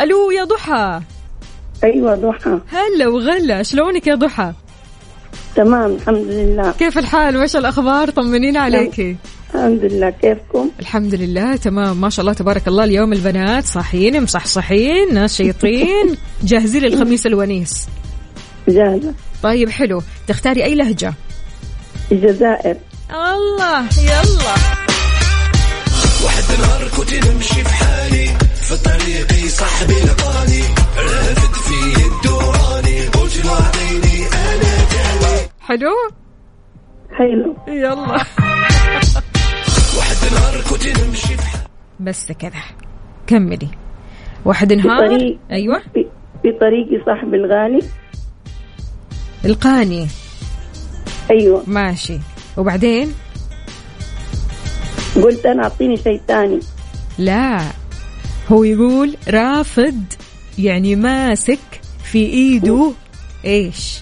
[0.00, 1.00] ألو يا ضحى.
[1.84, 2.58] أيوه ضحى.
[2.68, 3.62] هلا وغلا.
[3.62, 4.52] شلونك يا ضحى؟
[5.56, 6.72] تمام الحمد لله.
[6.78, 9.16] كيف الحال؟ وش الاخبار طمنين عليكي
[9.54, 10.10] الحمد لله.
[10.10, 12.00] كيفكم؟ الحمد لله تمام.
[12.00, 12.84] ما شاء الله تبارك الله.
[12.84, 17.86] اليوم البنات صاحيين مصحصحين نشيطين جاهزين للخميس الونيس.
[18.68, 19.14] جاهزة.
[19.42, 20.02] طيب حلو.
[20.28, 21.14] تختاري أي لهجة؟
[22.12, 22.76] الجزائر.
[23.10, 24.54] الله يلا.
[26.24, 28.39] واحد نهار كنت نمشي في حالي.
[28.70, 30.62] في طريقي صاحبي لقاني.
[30.96, 35.90] رافد في الدوراني قلت له أعطيني أنا تاني حلو؟
[37.18, 37.56] حلو.
[37.68, 37.96] يلا.
[39.96, 41.36] واحد نهار كنت نمشي.
[42.00, 42.62] بس كذا.
[43.26, 43.68] كملي.
[44.44, 45.78] واحد نهار؟ بطريق- أيوه.
[45.94, 46.06] في,
[46.42, 47.82] في طريقي صاحب الغالي
[49.44, 50.08] القاني.
[51.30, 51.62] أيوه.
[51.66, 52.18] ماشي.
[52.56, 53.14] وبعدين؟
[55.22, 56.60] قلت أنا أعطيني شيء ثاني.
[57.18, 57.79] لا.
[58.50, 60.04] هو يقول رافض
[60.58, 61.58] يعني ماسك
[62.04, 62.92] في إيده
[63.44, 64.00] إيش؟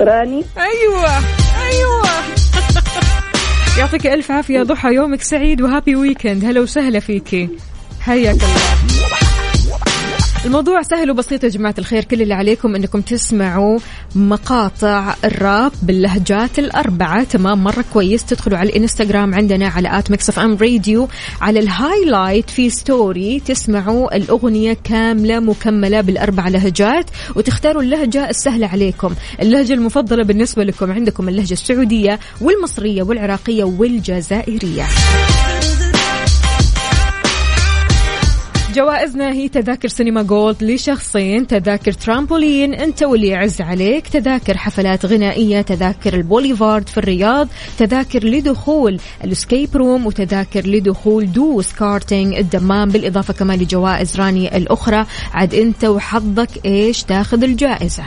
[0.00, 0.44] راني.
[0.58, 1.16] أيوه
[1.66, 2.02] أيوه.
[3.78, 6.44] يعطيك ألف عافية ضحى يومك سعيد وهابي ويكند.
[6.44, 7.48] هلا وسهلا فيكي.
[8.00, 9.31] حياك الله.
[10.44, 12.04] الموضوع سهل وبسيط يا جماعة الخير.
[12.04, 13.78] كل اللي عليكم إنكم تسمعوا
[14.14, 17.24] مقاطع الراب باللهجات الأربعة.
[17.24, 18.24] تمام مرة كويس.
[18.24, 21.08] تدخلوا على الإنستغرام عندنا على at Mix FM Radio.
[21.40, 29.14] على ال highlight في story تسمعوا الأغنية كاملة مكملة بالأربع لهجات وتختاروا اللهجة السهلة عليكم.
[29.42, 34.86] اللهجة المفضلة بالنسبة لكم عندكم اللهجة السعودية والمصرية والعراقية والجزائرية.
[38.74, 45.60] جوائزنا هي تذاكر سينما Gold لشخصين تذاكر ترامبولين أنت واللي يعز عليك تذاكر حفلات غنائية
[45.60, 53.34] تذاكر البوليفارد في الرياض تذاكر لدخول ال escape room وتذاكر لدخول دوس كارتينج الدمام بالإضافة
[53.34, 55.06] كمان لجوائز راني الأخرى.
[55.32, 58.04] عاد أنت وحظك إيش؟ تاخذ الجائزة.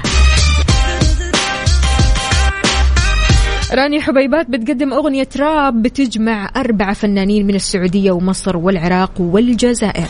[3.74, 10.08] راني حبيبات بتقدم أغنية راب بتجمع أربعة فنانين من السعودية ومصر والعراق والجزائر.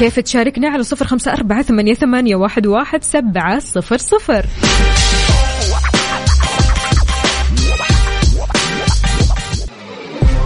[0.00, 4.46] كيف تشاركنا على صفر خمسة أربعة ثمانية, ثمانية واحد, واحد سبعة صفر صفر.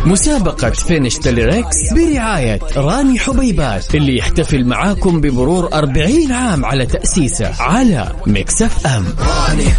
[0.06, 7.62] مسابقة Finish the Lyrics برعاية راني حبيبات اللي يحتفل معاكم بمرور 40 عام على تأسيسه
[7.62, 9.04] على Mix FM.
[9.04, 9.74] مكملين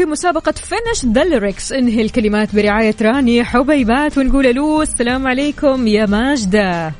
[0.00, 6.06] في مسابقة Finish the Lyrics انهي الكلمات برعاية راني حبيبات ونقول ألو السلام عليكم يا
[6.06, 6.92] ماجدة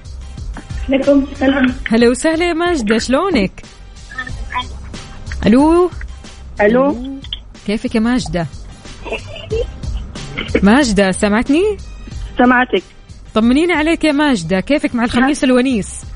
[0.88, 3.62] عليكم السلام هلا وسهلا يا ماجدة شلونك؟
[5.46, 5.90] ألو
[6.60, 7.20] ألو
[7.66, 8.46] كيفك يا ماجدة؟
[10.62, 11.76] ماجدة سمعتني؟
[12.38, 12.82] سمعتك
[13.34, 16.09] طمنيني عليك يا ماجدة كيفك مع الخميس الونيس؟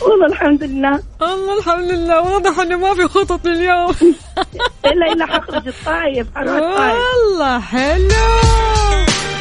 [0.00, 1.00] والله الحمد لله.
[1.22, 2.20] الله الحمد لله.
[2.20, 3.94] واضح إنه ما في خطط اليوم
[4.92, 6.96] إلا الا حخرج الطايف حروح الطايف.
[7.32, 8.08] والله حلو.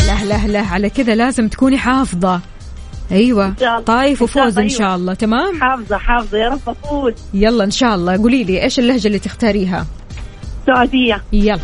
[0.07, 2.41] لا لا لا على كذا لازم تكوني حافظة.
[3.11, 3.53] أيوه.
[3.85, 4.77] طايف وفوز إن أيوة.
[4.79, 7.13] شاء الله تمام؟ حافظة حافظة يا رب أفوز.
[7.33, 8.17] يلا إن شاء الله.
[8.17, 9.85] قولي لي إيش اللهجة اللي تختاريها؟
[10.67, 11.23] سعودية.
[11.33, 11.59] يلا.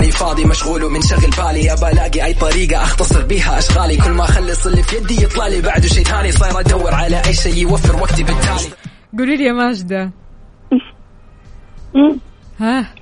[0.00, 1.72] ماني فاضي مشغول ومنشغل بالي.
[1.72, 3.96] ابى ألاقي أي طريقة أختصر بيها أشغالي.
[3.96, 5.60] كل ما أخلص اللي في يدي يطلع لي.
[5.60, 8.74] بعده شيء ثاني صاير أدور على أي شيء يوفر وقتي بالتالي.
[9.18, 10.10] قولي لي يا ماجدة.
[11.94, 12.18] مم.
[12.60, 12.94] ها؟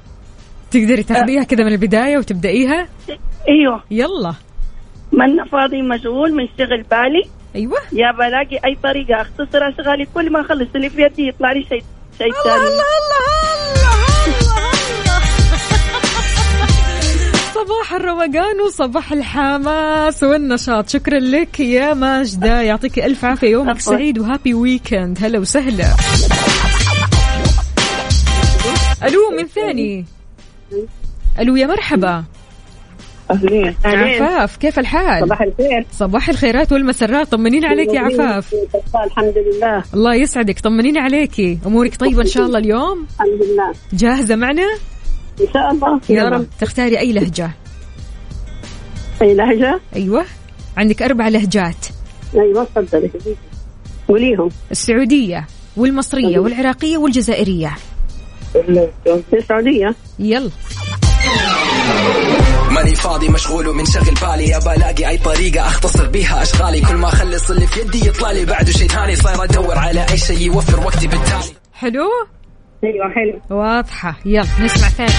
[0.70, 2.88] تقدري تاخذيها كذا من البداية وتبدأيها؟
[3.48, 3.82] أيوه.
[3.90, 4.34] يلا.
[5.12, 7.24] من فاضي مشغول منشغل بالي.
[7.56, 7.78] أيوه.
[7.92, 10.06] يا بلاقي أي طريقة أختصر أشغالي.
[10.14, 11.84] كل ما أخلص اللي في يدي يطلع لي شيء
[12.18, 12.56] شيء الله ثاني.
[12.56, 12.68] الله
[13.00, 13.27] الله.
[17.68, 20.88] صباح الروقان وصباح الحماس والنشاط.
[20.88, 22.62] شكرا لك يا ماجدة.
[22.62, 23.48] يعطيك ألف عافية.
[23.48, 23.80] يومك.
[23.80, 25.18] سعيد وهابي ويكند.
[25.20, 25.86] هلا وسهلا.
[29.02, 30.04] ألو من ثاني
[31.40, 32.24] ألو يا مرحبا.
[33.30, 33.74] أهلين.
[33.84, 35.86] عفاف كيف الحال؟ صباح الخير.
[35.92, 37.28] صباح الخيرات والمسرات.
[37.28, 38.54] طمنين عليك يا عفاف.
[39.06, 39.84] الحمد لله.
[39.94, 40.60] الله يسعدك.
[40.60, 41.58] طمنيني عليكي.
[41.66, 43.72] أمورك طيبة إن شاء الله اليوم؟ الحمد لله.
[43.92, 44.68] جاهزة معنا؟
[45.40, 46.00] إن شاء الله.
[46.08, 47.50] يا رب تختاري أي لهجة.
[49.22, 50.24] أي لهجة؟ أيوة.
[50.76, 51.86] عندك أربع لهجات.
[52.34, 53.10] أيوه تفضلي.
[54.08, 54.48] قوليهم.
[54.70, 55.46] السعودية
[55.76, 57.76] والمصرية والعراقية والجزائرية.
[59.34, 59.94] السعودية.
[60.18, 60.50] يلا.
[62.70, 64.56] ماني فاضي مشغول ومنشغل بالي.
[64.56, 66.80] أبى ألاقي أي طريقة أختصر بيها أشغالي.
[66.80, 68.44] كل ما أخلص اللي في يدي يطلع لي.
[68.44, 71.52] بعده شيء ثاني صاير أدور على أي شيء يوفر وقتي بالتالي.
[71.72, 72.08] حلو.
[72.84, 73.40] أيوه حلو.
[73.58, 74.16] واضحة.
[74.24, 75.12] يلا نسمع ثاني.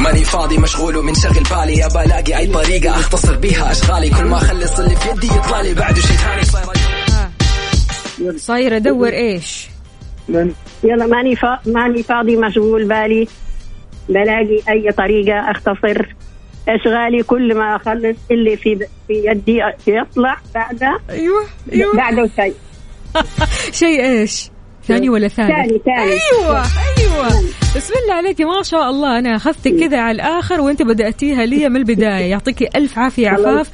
[0.00, 1.86] ماني فاضي مشغول ومنشغل بالي.
[1.86, 4.10] ابى ألاقي أي طريقة أختصر بيها أشغالي.
[4.10, 6.42] كل ما أخلص اللي في يدي يطلع لي بعده شيء ثاني.
[6.44, 6.76] صاير أدور
[7.12, 8.36] ها.
[8.36, 9.68] صاير أدور إيش؟
[10.84, 11.58] يلا ماني فا...
[11.66, 13.28] ماني فاضي مشغول بالي.
[14.08, 16.14] بلاقي أي طريقة أختصر
[16.68, 17.22] أشغالي.
[17.22, 18.76] كل ما أخلص اللي في
[19.08, 21.96] في يدي يطلع بعده أيوة أيوة.
[21.96, 22.54] بعده شيء
[23.80, 24.51] شيء إيش؟
[24.88, 26.62] ثاني ولا ثالث؟ ثاني ثاني أيوه
[26.98, 27.28] أيوه.
[27.76, 31.76] بسم الله عليك ما شاء الله أنا أخذتك كذا على الآخر وأنت بدأتيها لي من
[31.76, 32.30] البداية.
[32.30, 33.70] يعطيكي ألف عافية عفاف.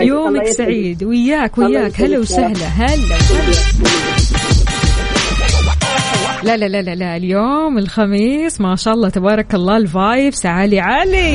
[0.00, 0.46] يومك.
[0.46, 1.04] سعيد.
[1.04, 2.00] وياك وياك.
[2.00, 2.18] هلا.
[2.18, 2.66] وسهلا.
[2.66, 3.16] هلا.
[6.42, 7.16] لا لا لا لا لا.
[7.16, 11.34] اليوم الخميس ما شاء الله تبارك الله ال vibes عالي عالي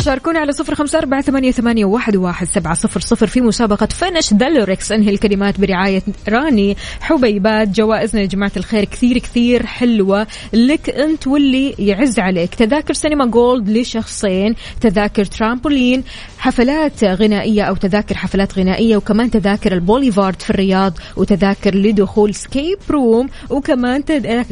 [0.00, 4.34] شاركونا على صفر خمسة أربعة ثمانية, ثمانية واحد, واحد سبعة صفر صفر في مسابقة Finish
[4.34, 10.26] the Lyrics انهي الكلمات برعاية راني حبيبات جوائزنا يا جماعة الخير كثير كثير حلوة.
[10.52, 12.54] لك أنت واللي يعز عليك.
[12.54, 14.54] تذاكر سينما Gold لشخصين.
[14.80, 16.04] تذاكر ترامبولين.
[16.38, 23.28] حفلات غنائية أو تذاكر حفلات غنائية وكمان تذاكر البوليفارد في الرياض وتذاكر لدخول escape room
[23.50, 24.04] وكمان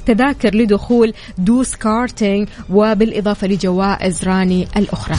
[0.07, 5.17] تذاكر لدخول دوس كارتينج وبالإضافة لجوائز راني الأخرى.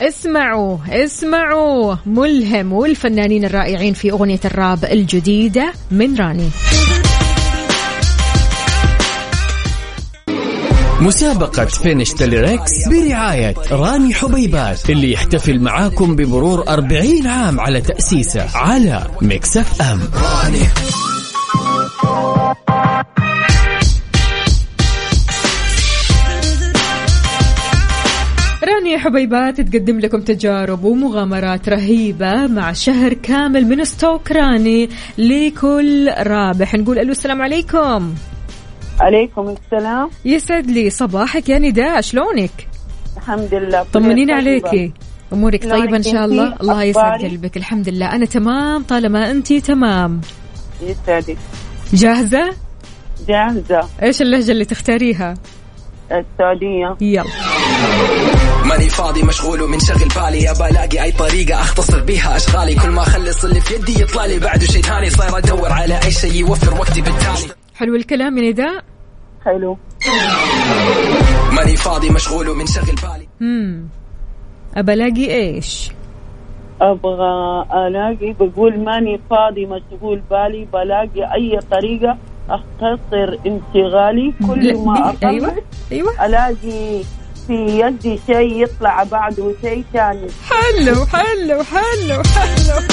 [0.00, 6.48] اسمعوا اسمعوا ملهم والفنانين الرائعين في أغنية الراب الجديدة من راني.
[11.02, 18.56] مسابقة Finish the Lyrics برعاية راني حبيبات اللي يحتفل معاكم بمرور 40 عام على تأسيسه
[18.56, 20.62] على Mix FM راني
[28.64, 34.88] راني حبيبات تقدم لكم تجارب ومغامرات رهيبة مع شهر كامل من stock راني
[35.18, 36.74] لكل رابح.
[36.74, 38.14] نقول ألو السلام عليكم.
[39.02, 40.10] عليكم السلام.
[40.24, 42.68] يسعد لي صباحك يا نداء شلونك؟
[43.16, 44.68] الحمد لله طمنيني طيبة.
[44.68, 44.92] عليكي.
[45.32, 48.12] أمورك شلونك طيبة إن شاء؟ الله؟ الله يسعد؟ قلبك الحمد لله.
[48.12, 50.20] أنا تمام طالما أنتي تمام.
[50.82, 51.36] يسعدك.
[51.92, 52.54] جاهزة؟
[53.28, 53.88] جاهزة.
[54.02, 55.34] إيش اللهجة اللي تختاريها؟
[56.12, 56.96] السعودية.
[57.00, 57.24] يلا.
[58.64, 60.50] ماني فاضي مشغول ومنشغل بالي.
[60.50, 62.74] ابى ألاقي أي طريقة أختصر بيها أشغالي.
[62.74, 64.38] كل ما أخلص اللي في يدي يطلع لي.
[64.38, 67.61] بعده شيء ثاني صاير أدور على أي شيء يوفر وقتي بالتالي.
[67.82, 68.84] حلو الكلام يا نداء.
[69.44, 69.78] حلو.
[71.52, 73.28] ماني فاضي مشغول ومنشغل بالي.
[73.40, 73.88] هم
[74.74, 75.90] أبى ألاقي إيش؟
[76.80, 82.18] أبغى ألاقي بقول ماني فاضي مشغول بالي بلاقي أي طريقة
[82.50, 84.34] أختصر انشغالي.
[84.46, 85.62] كل ما أخلص أيوة
[85.92, 86.26] أيوة.
[86.26, 87.02] ألاقي
[87.46, 90.28] في يدي شيء يطلع بعده شيء ثاني.
[90.48, 92.86] حلو حلو حلو حلو.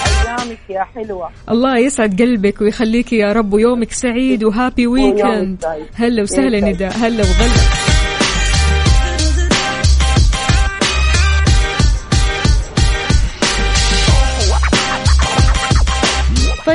[0.00, 5.64] أيامك يا حلوة الله يسعد قلبك ويخليك يا رب ويومك سعيد و happy weekend.
[5.94, 6.60] هلا وسهلا.
[6.60, 7.89] نداء هلا وغلا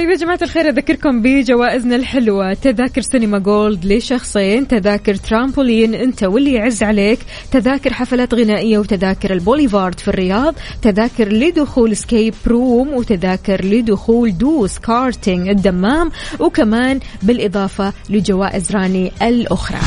[0.05, 2.53] طيب يا جماعة الخير أذكركم بجوائزنا الحلوة.
[2.53, 7.19] تذاكر سينما gold لشخصين تذاكر ترامبولين أنت واللي يعز عليك
[7.51, 15.49] تذاكر حفلات غنائية وتذاكر البوليفارد في الرياض تذاكر لدخول escape room وتذاكر لدخول دوس كارتينج
[15.49, 19.79] الدمام وكمان بالإضافة لجوائز راني الأخرى.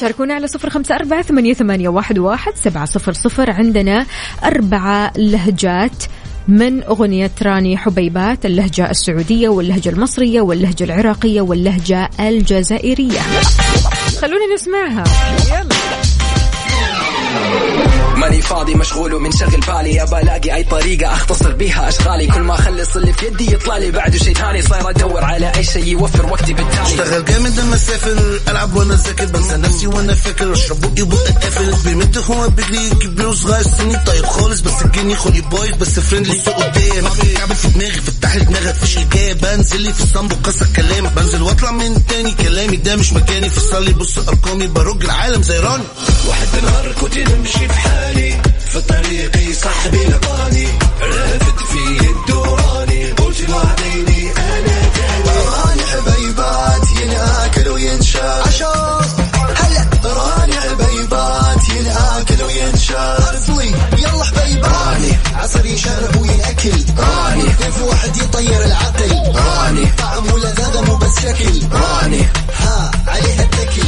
[0.00, 4.06] شاركونا على صفر خمسة أربعة ثمانية, واحد سبعة صفر صفر عندنا
[4.44, 6.04] أربعة لهجات
[6.48, 13.20] من أغنية راني حبيبات اللهجة السعودية واللهجة المصرية واللهجة العراقية واللهجة الجزائرية.
[14.20, 15.04] خلونا نسمعها.
[15.48, 15.76] يلا
[18.16, 20.02] ماني فاضي مشغول ومنشغل بالي.
[20.02, 22.26] ابى ألاقي أي طريقة أختصر بيها أشغالي.
[22.26, 25.64] كل ما أخلص اللي في يدي يطلع لي بعده شيء ثاني صاير أدور على أي
[25.64, 26.82] شيء يوفر وقتي بالتالي.
[26.82, 30.52] أشتغل جامد لما أسافر ألعب وأنا ذاكر بنسى نفسي وأنا فاكر.
[30.52, 31.74] أشرب بقي بقى قافل.
[31.84, 33.62] بيمت هو بيجري كبير وصغير.
[33.62, 37.04] سني طيب خالص بس الجني خلي بايظ بس فريندلي سوق قدام
[37.36, 38.00] كعب في دماغي.
[38.00, 42.32] فتح لي دماغك فيش الجاي بنزل لي في الصنب وكسر كلام بنزل واطلع من تاني
[42.32, 42.76] كلامي.
[42.76, 43.50] ده مش مكاني.
[43.50, 44.66] فصل لي بص أرقامي.
[44.66, 45.84] برج العالم زي راني.
[46.28, 48.05] واحد نهار كنت نمشي في حالي.
[48.06, 50.68] في طريقي صاحبي لقاني
[51.00, 54.80] رافد في الدوراني قلت لوحديني أنا
[55.26, 59.00] راني حبيبات ينأكل وينشال عشان
[59.56, 62.96] هلا راني حبيبات ينأكل وينشال
[63.28, 63.66] ارفوي
[63.98, 66.84] يلا حبيبات راني عصر يشرب ويأكل.
[66.98, 69.32] راني كيف واحد يطير العقل.
[69.34, 71.62] راني طعم ولذاذة مو بس شكل.
[71.72, 72.26] راني
[72.60, 73.82] ها عليها التكل.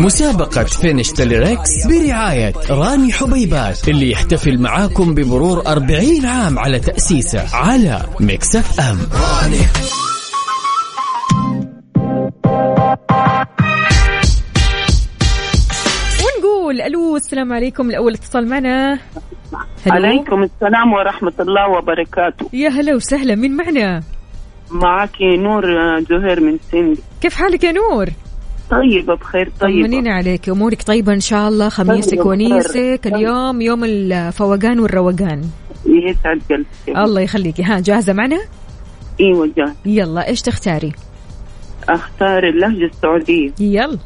[0.00, 7.56] مسابقة finish the lyrics برعاية راني حبيبات اللي يحتفل معاكم بمرور 40 عام على تأسيسه
[7.56, 8.98] على Mix FM.
[9.12, 9.60] راني
[16.24, 17.90] ونقول ألو السلام عليكم.
[17.90, 18.92] الأول اتصال معنا.
[19.86, 19.94] hello.
[19.94, 22.50] عليكم السلام ورحمة الله وبركاته.
[22.52, 23.34] يا هلا وسهلا.
[23.34, 24.02] مين معنا
[24.70, 25.62] معك نور
[26.00, 28.06] زهير من سندي كيف حالك يا نور؟
[28.70, 32.98] طيبة بخير طيبة طمنينا عليك أمورك طيبة إن شاء الله خميسك طيب، ونيسك بخير.
[33.06, 35.42] اليوم يوم الفوقان والروقان.
[35.86, 37.62] يسعد قلبك الله يخليكي.
[37.62, 38.40] ها جاهزة معنا؟
[39.20, 40.92] أيوه جاهز يلا إيش تختاري؟
[41.88, 43.50] أختار اللهجة السعودية.
[43.60, 43.98] يلا.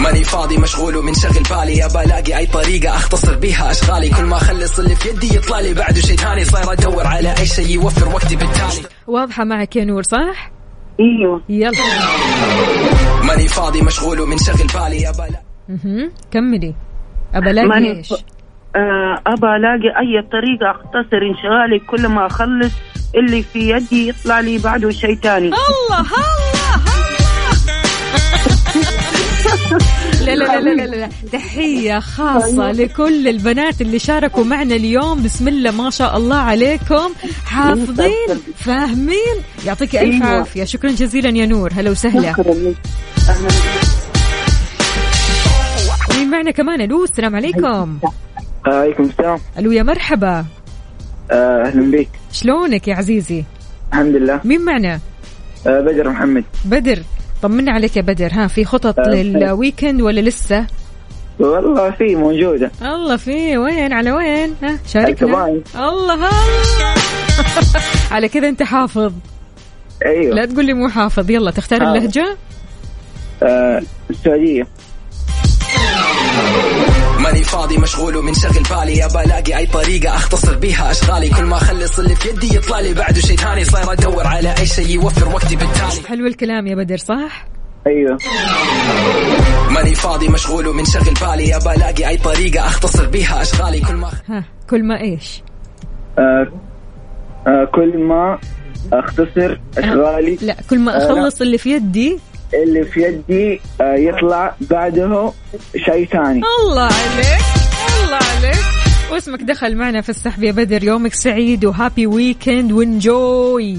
[0.00, 1.84] ماني فاضي مشغول ومنشغل بالي.
[1.84, 4.08] ابى الاقي أي طريقة أختصر بيها أشغالي.
[4.08, 6.44] كل ما أخلص اللي في يدي يطلع لي بعده شيء ثاني.
[6.44, 8.88] صاير أدور على أي شيء يوفر وقتي بالتالي.
[9.06, 10.55] واضحة معك يا نور صح؟
[11.00, 11.40] إيوه.
[11.48, 11.70] يلا.
[13.24, 15.08] ماني فاضي مشغول ومنشغل بالي.
[15.08, 16.12] ابى ألاقي مهم.
[16.30, 16.74] كملي.
[17.34, 18.12] ابى الاقي ماني إيش؟
[18.76, 22.72] آه، ابى الاقي أي طريقة اختصر انشغالي كل ما أخلص
[23.14, 25.56] اللي في يدي يطلع لي بعده شيء ثاني الله
[25.88, 26.00] الله
[29.70, 29.86] الله.
[30.34, 31.08] لا لا لا, لا.
[31.32, 35.22] تحية خاصة لكل البنات اللي شاركوا معنا اليوم.
[35.22, 37.12] بسم الله ما شاء الله عليكم.
[37.44, 39.36] حافظين فاهمين.
[39.66, 40.26] يعطيك ألف أيوة.
[40.26, 40.64] عافية.
[40.64, 41.72] شكرا جزيلا يا نور.
[41.72, 42.34] هلا وسهلا.
[46.16, 47.98] مين معنا كمان؟ ألو السلام عليكم.
[48.66, 49.38] عليكم السلام.
[49.58, 50.44] ألو يا مرحبا.
[51.30, 52.08] آه، أهلا بك.
[52.32, 53.44] شلونك يا عزيزي؟
[53.92, 54.40] الحمد لله.
[54.44, 55.00] مين معنا؟
[55.66, 56.44] آه، بدر محمد.
[56.64, 57.02] بدر.
[57.42, 60.66] طمنا عليك يا بدر ها في خطط آه، للويكند ولا لسه؟
[61.38, 62.70] والله في موجودة.
[62.82, 65.46] الله في وين؟ على وين؟ ها شاركنا.
[65.46, 66.28] الله الله
[68.12, 69.12] على كذا أنت حافظ.
[70.06, 70.34] أيوه.
[70.34, 71.82] لا تقول لي مو حافظ يلا تختار.
[71.82, 72.36] اللهجة.
[73.42, 74.66] آه، السعودية.
[77.26, 79.04] ماني فاضي مشغول ومنشغل بالي.
[79.04, 81.28] ابى ألاقي أي طريقة أختصر بيها أشغالي.
[81.28, 83.64] كل ما أخلص اللي في يدي يطلع لي بعده شيء ثاني.
[83.64, 86.08] صاير أدور على أي شيء يوفر وقتي بالتالي.
[86.08, 87.46] حلو الكلام يا بدر صح؟
[87.86, 88.18] أيوه.
[89.70, 91.56] ماني فاضي مشغول ومنشغل بالي.
[91.56, 93.80] ابى ألاقي أي طريقة أختصر بيها أشغالي.
[93.80, 95.42] كل ما ها كل ما إيش؟
[96.18, 96.46] آه،
[97.46, 98.38] آه، كل ما
[98.92, 100.38] أختصر أشغالي.
[100.42, 101.06] لا كل ما آه،.
[101.06, 102.18] أخلص اللي في يدي
[102.54, 105.32] اللي في يدي آه، يطلع بعده
[105.84, 106.42] شيء ثاني.
[106.60, 107.44] الله عليك
[108.04, 108.64] الله عليك.
[109.12, 113.78] واسمك دخل معنا في السحب يا بدر يومك سعيد وهابي ويكند وانجوي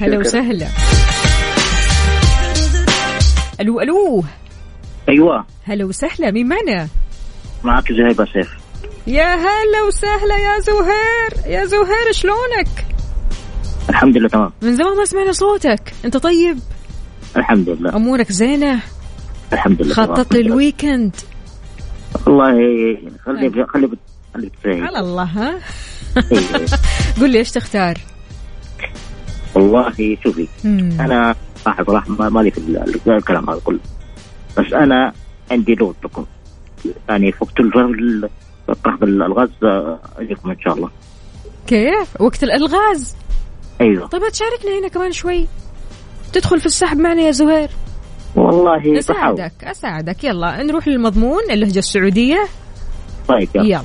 [0.00, 0.18] هلا.
[0.18, 0.66] وسهلا.
[3.60, 4.24] ألو ألو.
[5.08, 5.44] أيوه.
[5.64, 6.88] هلا وسهلا مين معنا؟
[7.64, 8.48] معك زهيبه سيف
[9.06, 11.52] يا هلا وسهلا يا زهير.
[11.54, 12.86] يا زهير شلونك؟
[13.88, 14.52] الحمد لله تمام.
[14.62, 15.92] من زمان ما سمعنا صوتك.
[16.04, 16.58] أنت طيب؟
[17.36, 17.96] الحمد لله.
[17.96, 18.80] أمورك زينة؟
[19.52, 19.94] الحمد لله.
[19.94, 20.34] خطط.
[20.34, 21.16] لل weekend؟
[22.26, 22.52] والله
[23.26, 23.88] خلي خلي
[24.34, 25.58] خلي تسهل على الله ها.
[27.20, 27.98] قول لي إيش تختار؟
[29.54, 30.96] والله شوفي مم.
[31.00, 33.78] أنا صراحة صراحة ما- مالي في ال- الكلام هذا كله.
[34.58, 35.12] بس أنا
[35.50, 36.24] عندي لغز لكم
[37.08, 37.60] يعني في وقت
[38.84, 40.90] طرح الغاز آه، اجيكم إن شاء الله.
[41.66, 43.14] كيف؟ وقت الألغاز؟
[43.80, 44.06] أيوه.
[44.06, 45.46] طيب تشاركنا هنا كمان شوي.
[46.32, 47.70] تدخل في السحب معنا يا زهير؟
[48.36, 48.98] والله بحاول.
[48.98, 50.24] أساعدك أساعدك.
[50.24, 52.48] يلا نروح للمضمون اللهجة السعودية.
[53.28, 53.82] طيب يلا.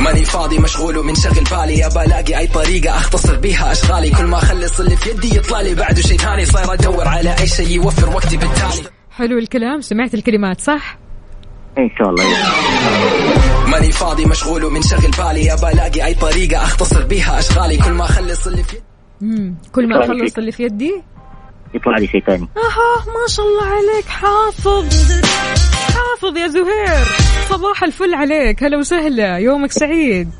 [0.00, 1.86] ماني فاضي مشغول ومنشغل بالي.
[1.86, 4.10] ابى الاقي أي طريقة أختصر بيها أشغالي.
[4.10, 6.44] كل ما أخلص اللي في يدي يطلع لي بعده شيء ثاني.
[6.44, 8.88] صاير أدور على أي شيء يوفر وقتي بالتالي.
[9.10, 9.80] حلو الكلام.
[9.80, 10.98] سمعت الكلمات صح؟
[11.78, 12.24] إن شاء الله.
[13.66, 15.52] ماني فاضي مشغول ومنشغل بالي.
[15.52, 17.76] ابى الاقي أي طريقة أختصر بيها أشغالي.
[17.76, 18.91] كل ما أخلص اللي في يدي
[19.72, 21.02] كل ما أخلص اللي في يدي؟
[21.74, 22.48] يطلع لي شيء ثاني.
[22.56, 25.12] أها ما شاء الله عليك حافظ.
[25.94, 27.06] حافظ يا زهير.
[27.48, 28.64] صباح الفل عليك.
[28.64, 29.38] هلا وسهلا.
[29.38, 30.30] يومك سعيد.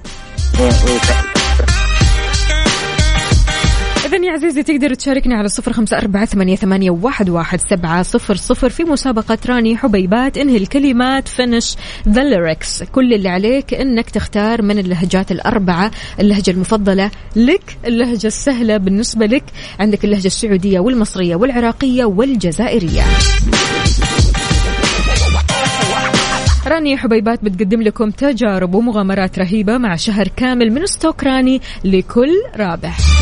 [4.13, 8.85] إذا يا عزيزي تقدر تشاركني على صفر خمسة أربعة ثمانية, واحد, سبعة صفر صفر في
[8.85, 10.39] مسابقة راني حبيبات.
[10.39, 11.77] انهي الكلمات؟ فينش
[12.09, 12.85] ذا lyrics.
[12.85, 15.91] كل اللي عليك إنك تختار من اللهجات الأربعة.
[16.21, 19.45] اللهجة المفضلة لك اللهجة السهلة بالنسبة لك.
[19.81, 23.03] عندك اللهجة السعودية والمصرية والعراقية والجزائرية.
[26.67, 33.22] راني حبيبات بتقدم لكم تجارب ومغامرات رهيبة مع شهر كامل من stock راني لكل رابح.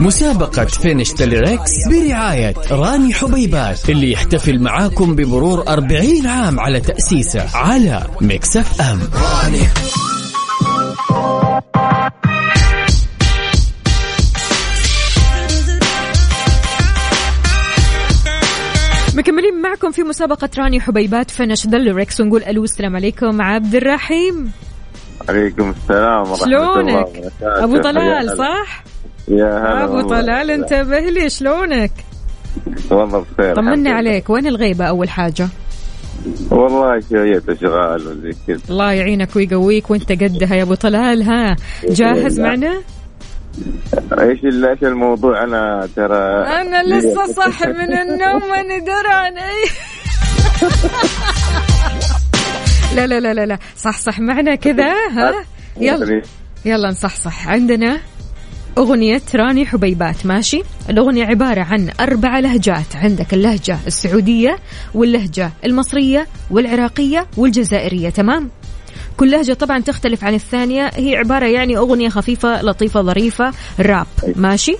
[0.00, 7.56] مسابقة finish the lyrics برعاية راني حبيبات اللي يحتفل معاكم بمرور 40 عام على تأسيسه
[7.56, 9.68] على Mix FM راني
[19.14, 24.52] مكملين معكم في مسابقة راني حبيبات finish the lyrics ونقول ألو السلام عليكم عبد الرحيم
[25.28, 28.38] عليكم السلام ورحمة الله شلونك؟ يا طلال.
[28.38, 28.84] صح؟
[29.30, 30.20] يا هلا أبو والله.
[30.20, 31.90] طلال انتبه لي شلونك؟
[32.90, 33.90] والله بخير طمنا لله.
[33.90, 35.48] عليك وين الغيبة أول حاجة؟
[36.50, 41.56] والله شوية أشغال وزي كذا الله يعينك ويقويك وانت قدها يا أبو طلال ها
[41.88, 42.80] جاهز معنا؟
[44.20, 49.64] إيش إيش الموضوع أنا ترى أنا لسه صاحي من النوم ماني دران أي
[52.96, 55.34] لا لا لا لا لا صح صح معنا كذا ها
[55.80, 56.22] يلا
[56.64, 58.00] يلا نصحصح عندنا
[58.78, 64.58] أغنية راني حبيبات ماشي؟ الأغنية عبارة عن أربع لهجات عندك اللهجة السعودية
[64.94, 68.50] واللهجة المصرية والعراقية والجزائرية تمام؟
[69.16, 74.06] كل لهجة طبعا تختلف عن الثانية هي عبارة يعني أغنية خفيفة لطيفة ظريفة راب
[74.36, 74.76] ماشي؟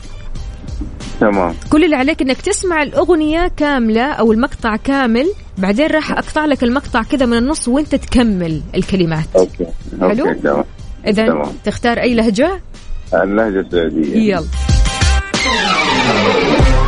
[1.20, 1.54] تمام.
[1.70, 5.26] كل اللي عليك إنك تسمع الأغنية كاملة أو المقطع كامل
[5.58, 9.26] بعدين راح أقطع لك المقطع كذا من النص وأنت تكمل الكلمات.
[9.36, 9.66] okay.
[10.00, 10.64] حلو؟ okay تمام.
[11.06, 11.52] اذا.
[11.64, 12.60] تختار أي لهجة؟
[13.14, 14.16] اللهجة السعودية.
[14.16, 14.46] يلا.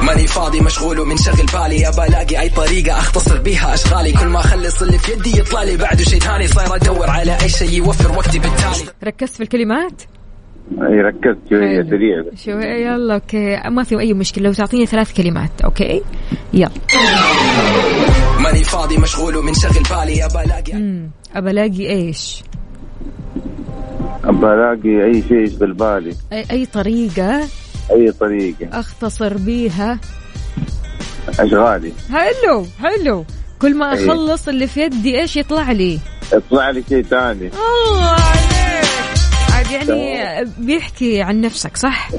[0.03, 1.89] ماني فاضي مشغول ومنشغل بالي.
[1.89, 4.13] ابى ألاقي أي طريقة أختصر بيها أشغالي.
[4.13, 5.77] كل ما أخلص اللي في يدي يطلع لي.
[5.77, 8.91] بعده شيء ثاني صاير أدور على أي شيء يوفر وقتي بالتالي.
[9.05, 10.03] ركزت في الكلمات؟
[10.71, 11.91] أي ركزت حلو.
[11.91, 12.23] سريع.
[12.33, 12.45] بس.
[12.45, 13.57] شو يلا okay.
[13.71, 14.45] ما في أي مشكلة.
[14.45, 16.03] لو تعطيني ثلاث كلمات okay؟
[16.53, 16.71] يلا.
[18.41, 20.25] ماني فاضي مشغول ومنشغل بالي.
[20.25, 21.03] ابى ألاقي
[21.35, 22.43] ابى ألاقي إيش؟
[24.25, 27.41] ابى ألاقي أي شيء يشغل بالي اي, أي طريقة؟
[27.91, 28.81] أي طريقة.
[28.81, 29.99] أختصر بيها.
[31.39, 31.93] أشغالي.
[32.13, 33.25] حلو حلو.
[33.59, 34.05] كل ما أي.
[34.05, 35.99] أخلص اللي في يدي إيش يطلع لي؟
[36.33, 37.51] يطلع لي شيء ثاني.
[37.51, 38.50] الله!
[39.61, 42.11] عاد يعني بيحكي عن نفسك صح؟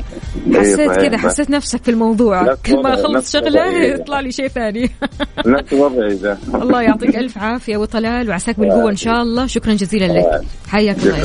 [0.54, 1.02] حسيت صحيح.
[1.02, 2.56] كذا حسيت نفسك في الموضوع.
[2.56, 3.92] كل ما أخلص شغلة وضعي.
[3.92, 4.92] يطلع لي شيء ثاني.
[5.46, 9.48] نفس وضعي ذا الله يعطيك ألف عافية وطلال وعساك بالقوة إن شاء الله.
[9.48, 10.42] شكرا جزيلا لك.
[10.68, 11.24] حياك الله يا.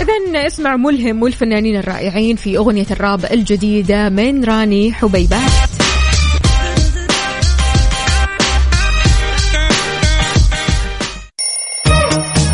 [0.00, 5.77] إذا اسمع ملهم والفنانين الرائعين في أغنية الراب الجديدة من راني حبيبات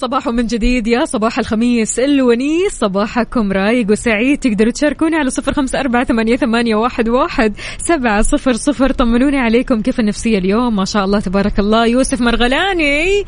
[0.00, 2.72] صباح من جديد يا صباح الخميس الونيس.
[2.72, 4.38] صباحكم رايق وسعيد.
[4.38, 7.54] تقدروا تشاركوني على صفر خمسة أربعة ثمانية, ثمانية واحد, واحد.
[7.78, 8.92] سبعة صفر صفر.
[8.92, 11.86] طمنوني عليكم كيف النفسية اليوم؟ ما شاء الله تبارك الله.
[11.86, 13.24] يوسف مرغلاني.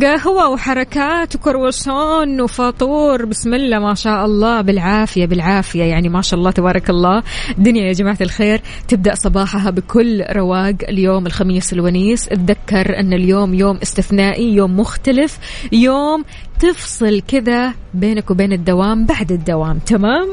[0.00, 3.24] قهوة وحركات وكروسون وفطور.
[3.24, 4.60] بسم الله ما شاء الله.
[4.60, 5.84] بالعافية بالعافية.
[5.84, 7.22] يعني ما شاء الله تبارك الله.
[7.58, 8.60] الدنيا يا جماعة الخير.
[8.88, 10.74] تبدأ صباحها بكل رواق.
[10.88, 12.28] اليوم الخميس الونيس.
[12.28, 15.38] اتذكر أن اليوم يوم استثنائي يوم مختلف
[15.72, 16.24] يوم
[16.60, 19.78] تفصل كذا بينك وبين الدوام بعد الدوام.
[19.78, 20.30] تمام؟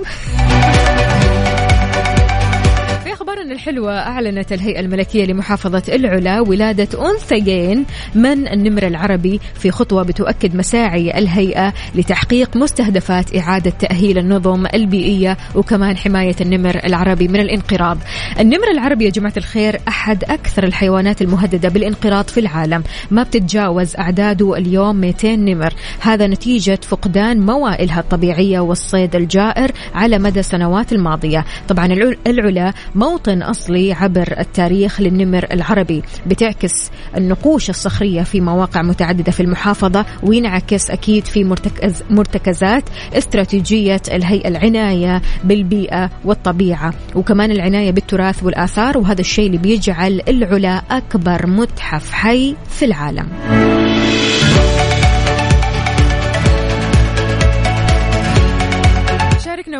[3.50, 7.86] في أخبارنا الحلوة أعلنت الهيئة الملكية لمحافظة العلا ولادة أنثيين
[8.16, 15.98] من النمر العربي في خطوة بتؤكد مساعي الهيئة لتحقيق مستهدفات إعادة تأهيل النظم البيئية وكمان
[15.98, 17.98] حماية النمر العربي من الانقراض.
[18.40, 22.84] النمر العربي يا جماعة الخير أحد أكثر الحيوانات المهددة بالانقراض في العالم.
[23.12, 25.74] ما بتتجاوز أعداده اليوم 200 نمر.
[26.00, 31.46] هذا نتيجة فقدان موائلها الطبيعية والصيد الجائر على مدى السنوات الماضية.
[31.68, 39.32] طبعا العل- العلا موطن أصلي عبر التاريخ للنمر العربي بتعكس النقوش الصخرية في مواقع متعددة
[39.32, 42.84] في المحافظة وينعكس أكيد في مرتكز مرتكزات
[43.14, 46.94] استراتيجية الهيئة العناية بالبيئة والطبيعة.
[47.16, 53.69] وكمان العناية بالتراث والآثار وهذا الشيء اللي بيجعل العلا أكبر متحف حي في العالم.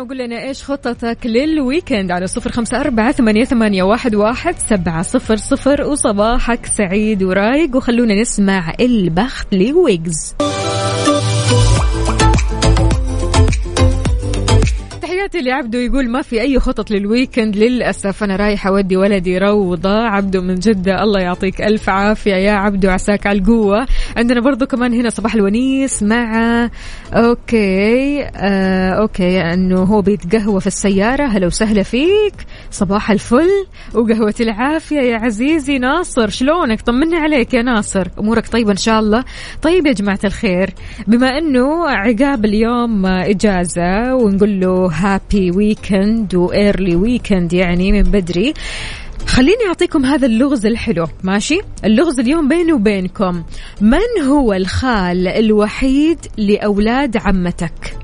[0.00, 5.02] وقول لنا إيش خطتك لل weekend على صفر خمسة أربعة ثمانية, ثمانية واحد, واحد سبعة
[5.02, 5.82] صفر صفر.
[5.82, 7.76] وصباحك سعيد ورايق.
[7.76, 10.34] وخلونا نسمع البخت لويجز.
[15.20, 18.24] تحياتي لعبدو يقول ما في أي خطط لل weekend للأسف.
[18.24, 20.02] أنا رايح أودي ولدي روضة.
[20.02, 23.86] عبدو من جدة الله يعطيك ألف عافية يا عبدو عساك على القوة.
[24.16, 26.70] عندنا برضو كمان هنا صباح الونيس مع
[27.12, 31.26] okay آه okay أنه هو بيتقهوى في السيارة.
[31.26, 32.34] هلا وسهلا فيك.
[32.70, 33.50] صباح الفل.
[33.94, 35.78] وقهوة العافية يا عزيزي.
[35.78, 38.08] ناصر شلونك؟ طمنا عليك يا ناصر.
[38.18, 39.24] أمورك طيبة إن شاء الله.
[39.62, 40.70] طيب يا جماعة الخير
[41.06, 48.54] بما إنه عقاب اليوم إجازة ونقول له happy weekend و early weekend يعني من بدري.
[49.26, 53.44] خليني أعطيكم هذا اللغز الحلو ماشي؟ اللغز اليوم بيني وبينكم.
[53.80, 57.94] من هو الخال الوحيد لأولاد عمتك؟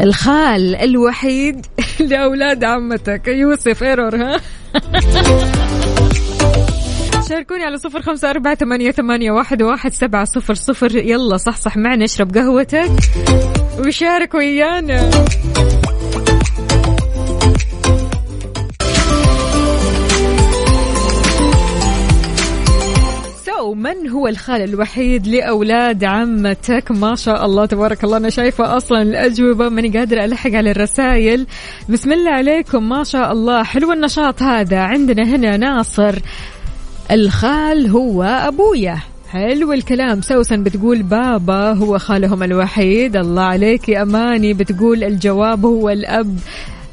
[0.00, 1.66] الخال الوحيد
[2.10, 3.28] لأولاد عمتك.
[3.28, 4.40] يوسف ايرور ها؟
[7.28, 10.96] شاركوني على صفر خمسة أربعة ثمانية, ثمانية واحد, واحد سبعة صفر صفر.
[10.96, 12.90] يلا صح صح معنا اشرب قهوتك
[13.86, 15.10] وشارك ويانا.
[23.70, 28.16] سو من هو الخال الوحيد لأولاد عمتك؟ ما شاء الله تبارك الله.
[28.16, 31.46] أنا شايفة أصلا الأجوبة ماني قادرة ألحق على الرسائل.
[31.88, 33.62] بسم الله عليكم ما شاء الله.
[33.62, 34.78] حلو النشاط هذا.
[34.78, 36.18] عندنا هنا ناصر.
[37.10, 38.98] الخال هو أبويا.
[39.28, 40.20] حلو الكلام.
[40.22, 43.16] سوسن بتقول بابا هو خالهم الوحيد.
[43.16, 44.54] الله عليك يا أماني.
[44.54, 46.38] بتقول الجواب هو الأب.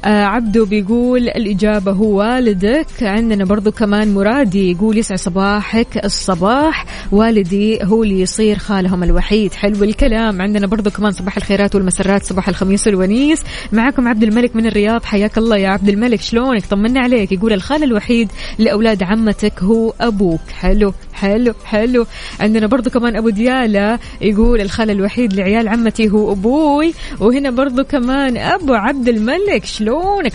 [0.04, 8.02] عبدو بيقول الإجابة هو والدك عندنا برضو كمان مرادي يقول يسعى صباحك الصباح والدي هو
[8.02, 9.54] اللي يصير خالهم الوحيد.
[9.54, 10.42] حلو الكلام.
[10.42, 13.42] عندنا برضو كمان صباح الخيرات والمسرات صباح الخميس الونيس
[13.72, 16.20] معكم عبد الملك من الرياض حياك الله يا عبد الملك.
[16.20, 17.32] شلونك؟ طمنا عليك.
[17.32, 18.28] يقول الخال الوحيد
[18.58, 20.40] لأولاد عمتك هو أبوك.
[20.54, 22.06] حلو حلو حلو.
[22.40, 26.94] عندنا برضو كمان أبو ديالة يقول الخال الوحيد لعيال عمتي هو أبوي.
[27.20, 29.64] وهنا برضو كمان أبو عبد الملك.
[29.64, 29.87] شلونك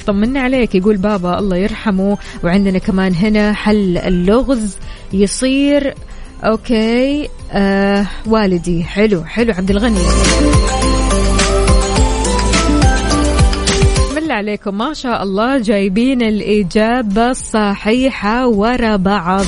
[0.07, 2.17] طمنا عليك يقول بابا الله يرحمه.
[2.43, 4.77] وعندنا كمان هنا حل اللغز
[5.13, 5.93] يصير.
[6.43, 8.83] أوكي آه والدي.
[8.83, 10.03] حلو حلو عبد الغني.
[14.33, 19.45] عليكم؟ ما شاء الله جايبين الإجابة الصحيحة ورا بعض.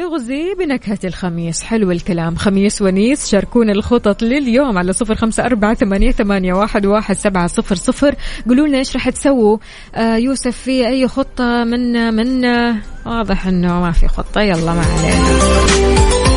[0.00, 1.62] لغزي بنكهة الخميس.
[1.62, 2.36] حلو الكلام.
[2.36, 7.74] خميس ونيس شاركونا الخطط لليوم على صفر خمسة أربعة ثمانية, ثمانية واحد, واحد سبعة صفر
[7.74, 8.14] صفر.
[8.48, 9.58] قولوا لنا إيش راح تسووا.
[9.94, 12.44] آه يوسف في أي خطة من من
[13.06, 14.40] واضح إنه ما في خطة.
[14.40, 16.29] يلا ما علينا.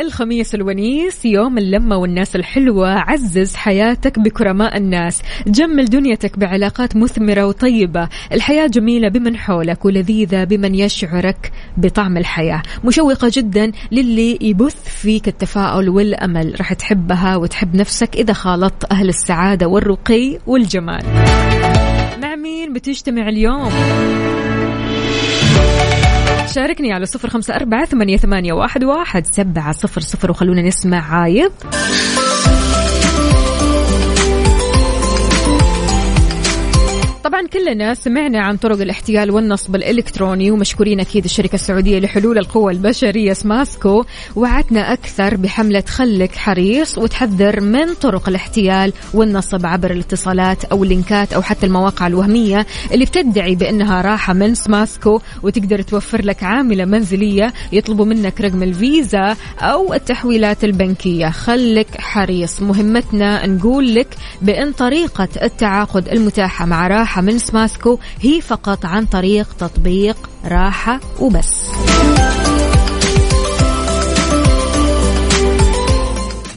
[0.00, 5.22] الخميس الونيس يوم اللمة والناس الحلوة عزز حياتك بكرماء الناس.
[5.46, 8.08] جمل دنيتك بعلاقات مثمرة وطيبة.
[8.32, 12.62] الحياة جميلة بمن حولك ولذيذة بمن يشعرك بطعم الحياة.
[12.84, 16.54] مشوقة جدا للي يبث فيك التفاؤل والأمل.
[16.58, 21.04] راح تحبها وتحب نفسك إذا خالطت أهل السعادة والرقي والجمال.
[22.22, 23.70] مع مين بتجتمع اليوم؟
[26.54, 28.16] شاركني على صفر خمسة أربعة ثمانية,
[28.84, 31.52] واحد سبعة صفر صفر وخلونا نسمع عايض
[37.46, 44.04] كلنا سمعنا عن طرق الاحتيال والنصب الإلكتروني ومشكورين أكيد الشركة السعودية لحلول القوى البشرية سماسكو.
[44.36, 51.42] وعدنا أكثر بحملة خلك حريص وتحذر من طرق الاحتيال والنصب عبر الاتصالات أو اللينكات أو
[51.42, 58.04] حتى المواقع الوهمية اللي بتدعي بأنها راحة من سماسكو وتقدر توفر لك عاملة منزلية يطلبوا
[58.04, 61.30] منك رقم الفيزا أو التحويلات البنكية.
[61.30, 62.62] خلك حريص.
[62.62, 64.08] مهمتنا نقول لك
[64.42, 71.64] بأن طريقة التعاقد المتاحة مع راحة من سماسكو هي فقط عن طريق تطبيق راحة وبس.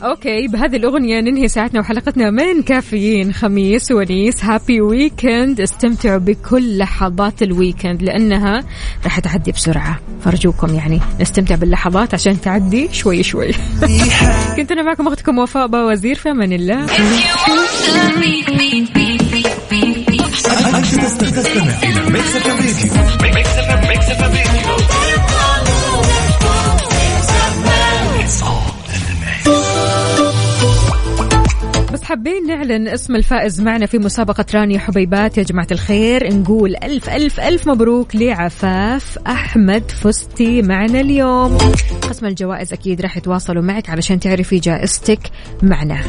[0.03, 7.43] okay بهذه الأغنية ننهي ساعتنا وحلقتنا من كافيين خميس ونيس happy weekend استمتعوا بكل لحظات
[7.43, 8.63] ال weekend لأنها
[9.03, 9.99] راح تعدي بسرعة.
[10.25, 13.51] فارجوكم يعني نستمتع باللحظات عشان تعدي شوي شوي.
[14.57, 16.85] كنت أنا معكم أختكم وفاء وزير في أمان الله
[31.93, 35.37] بس حابين نعلن اسم الفائز معنا في مسابقة راني حبيبات.
[35.37, 41.57] يا جماعة الخير نقول ألف ألف ألف مبروك لعفاف أحمد فزتي معنا اليوم.
[42.01, 45.19] قسم الجوائز أكيد راح يتواصلوا معك علشان تعرفي جائزتك
[45.63, 46.01] معنا.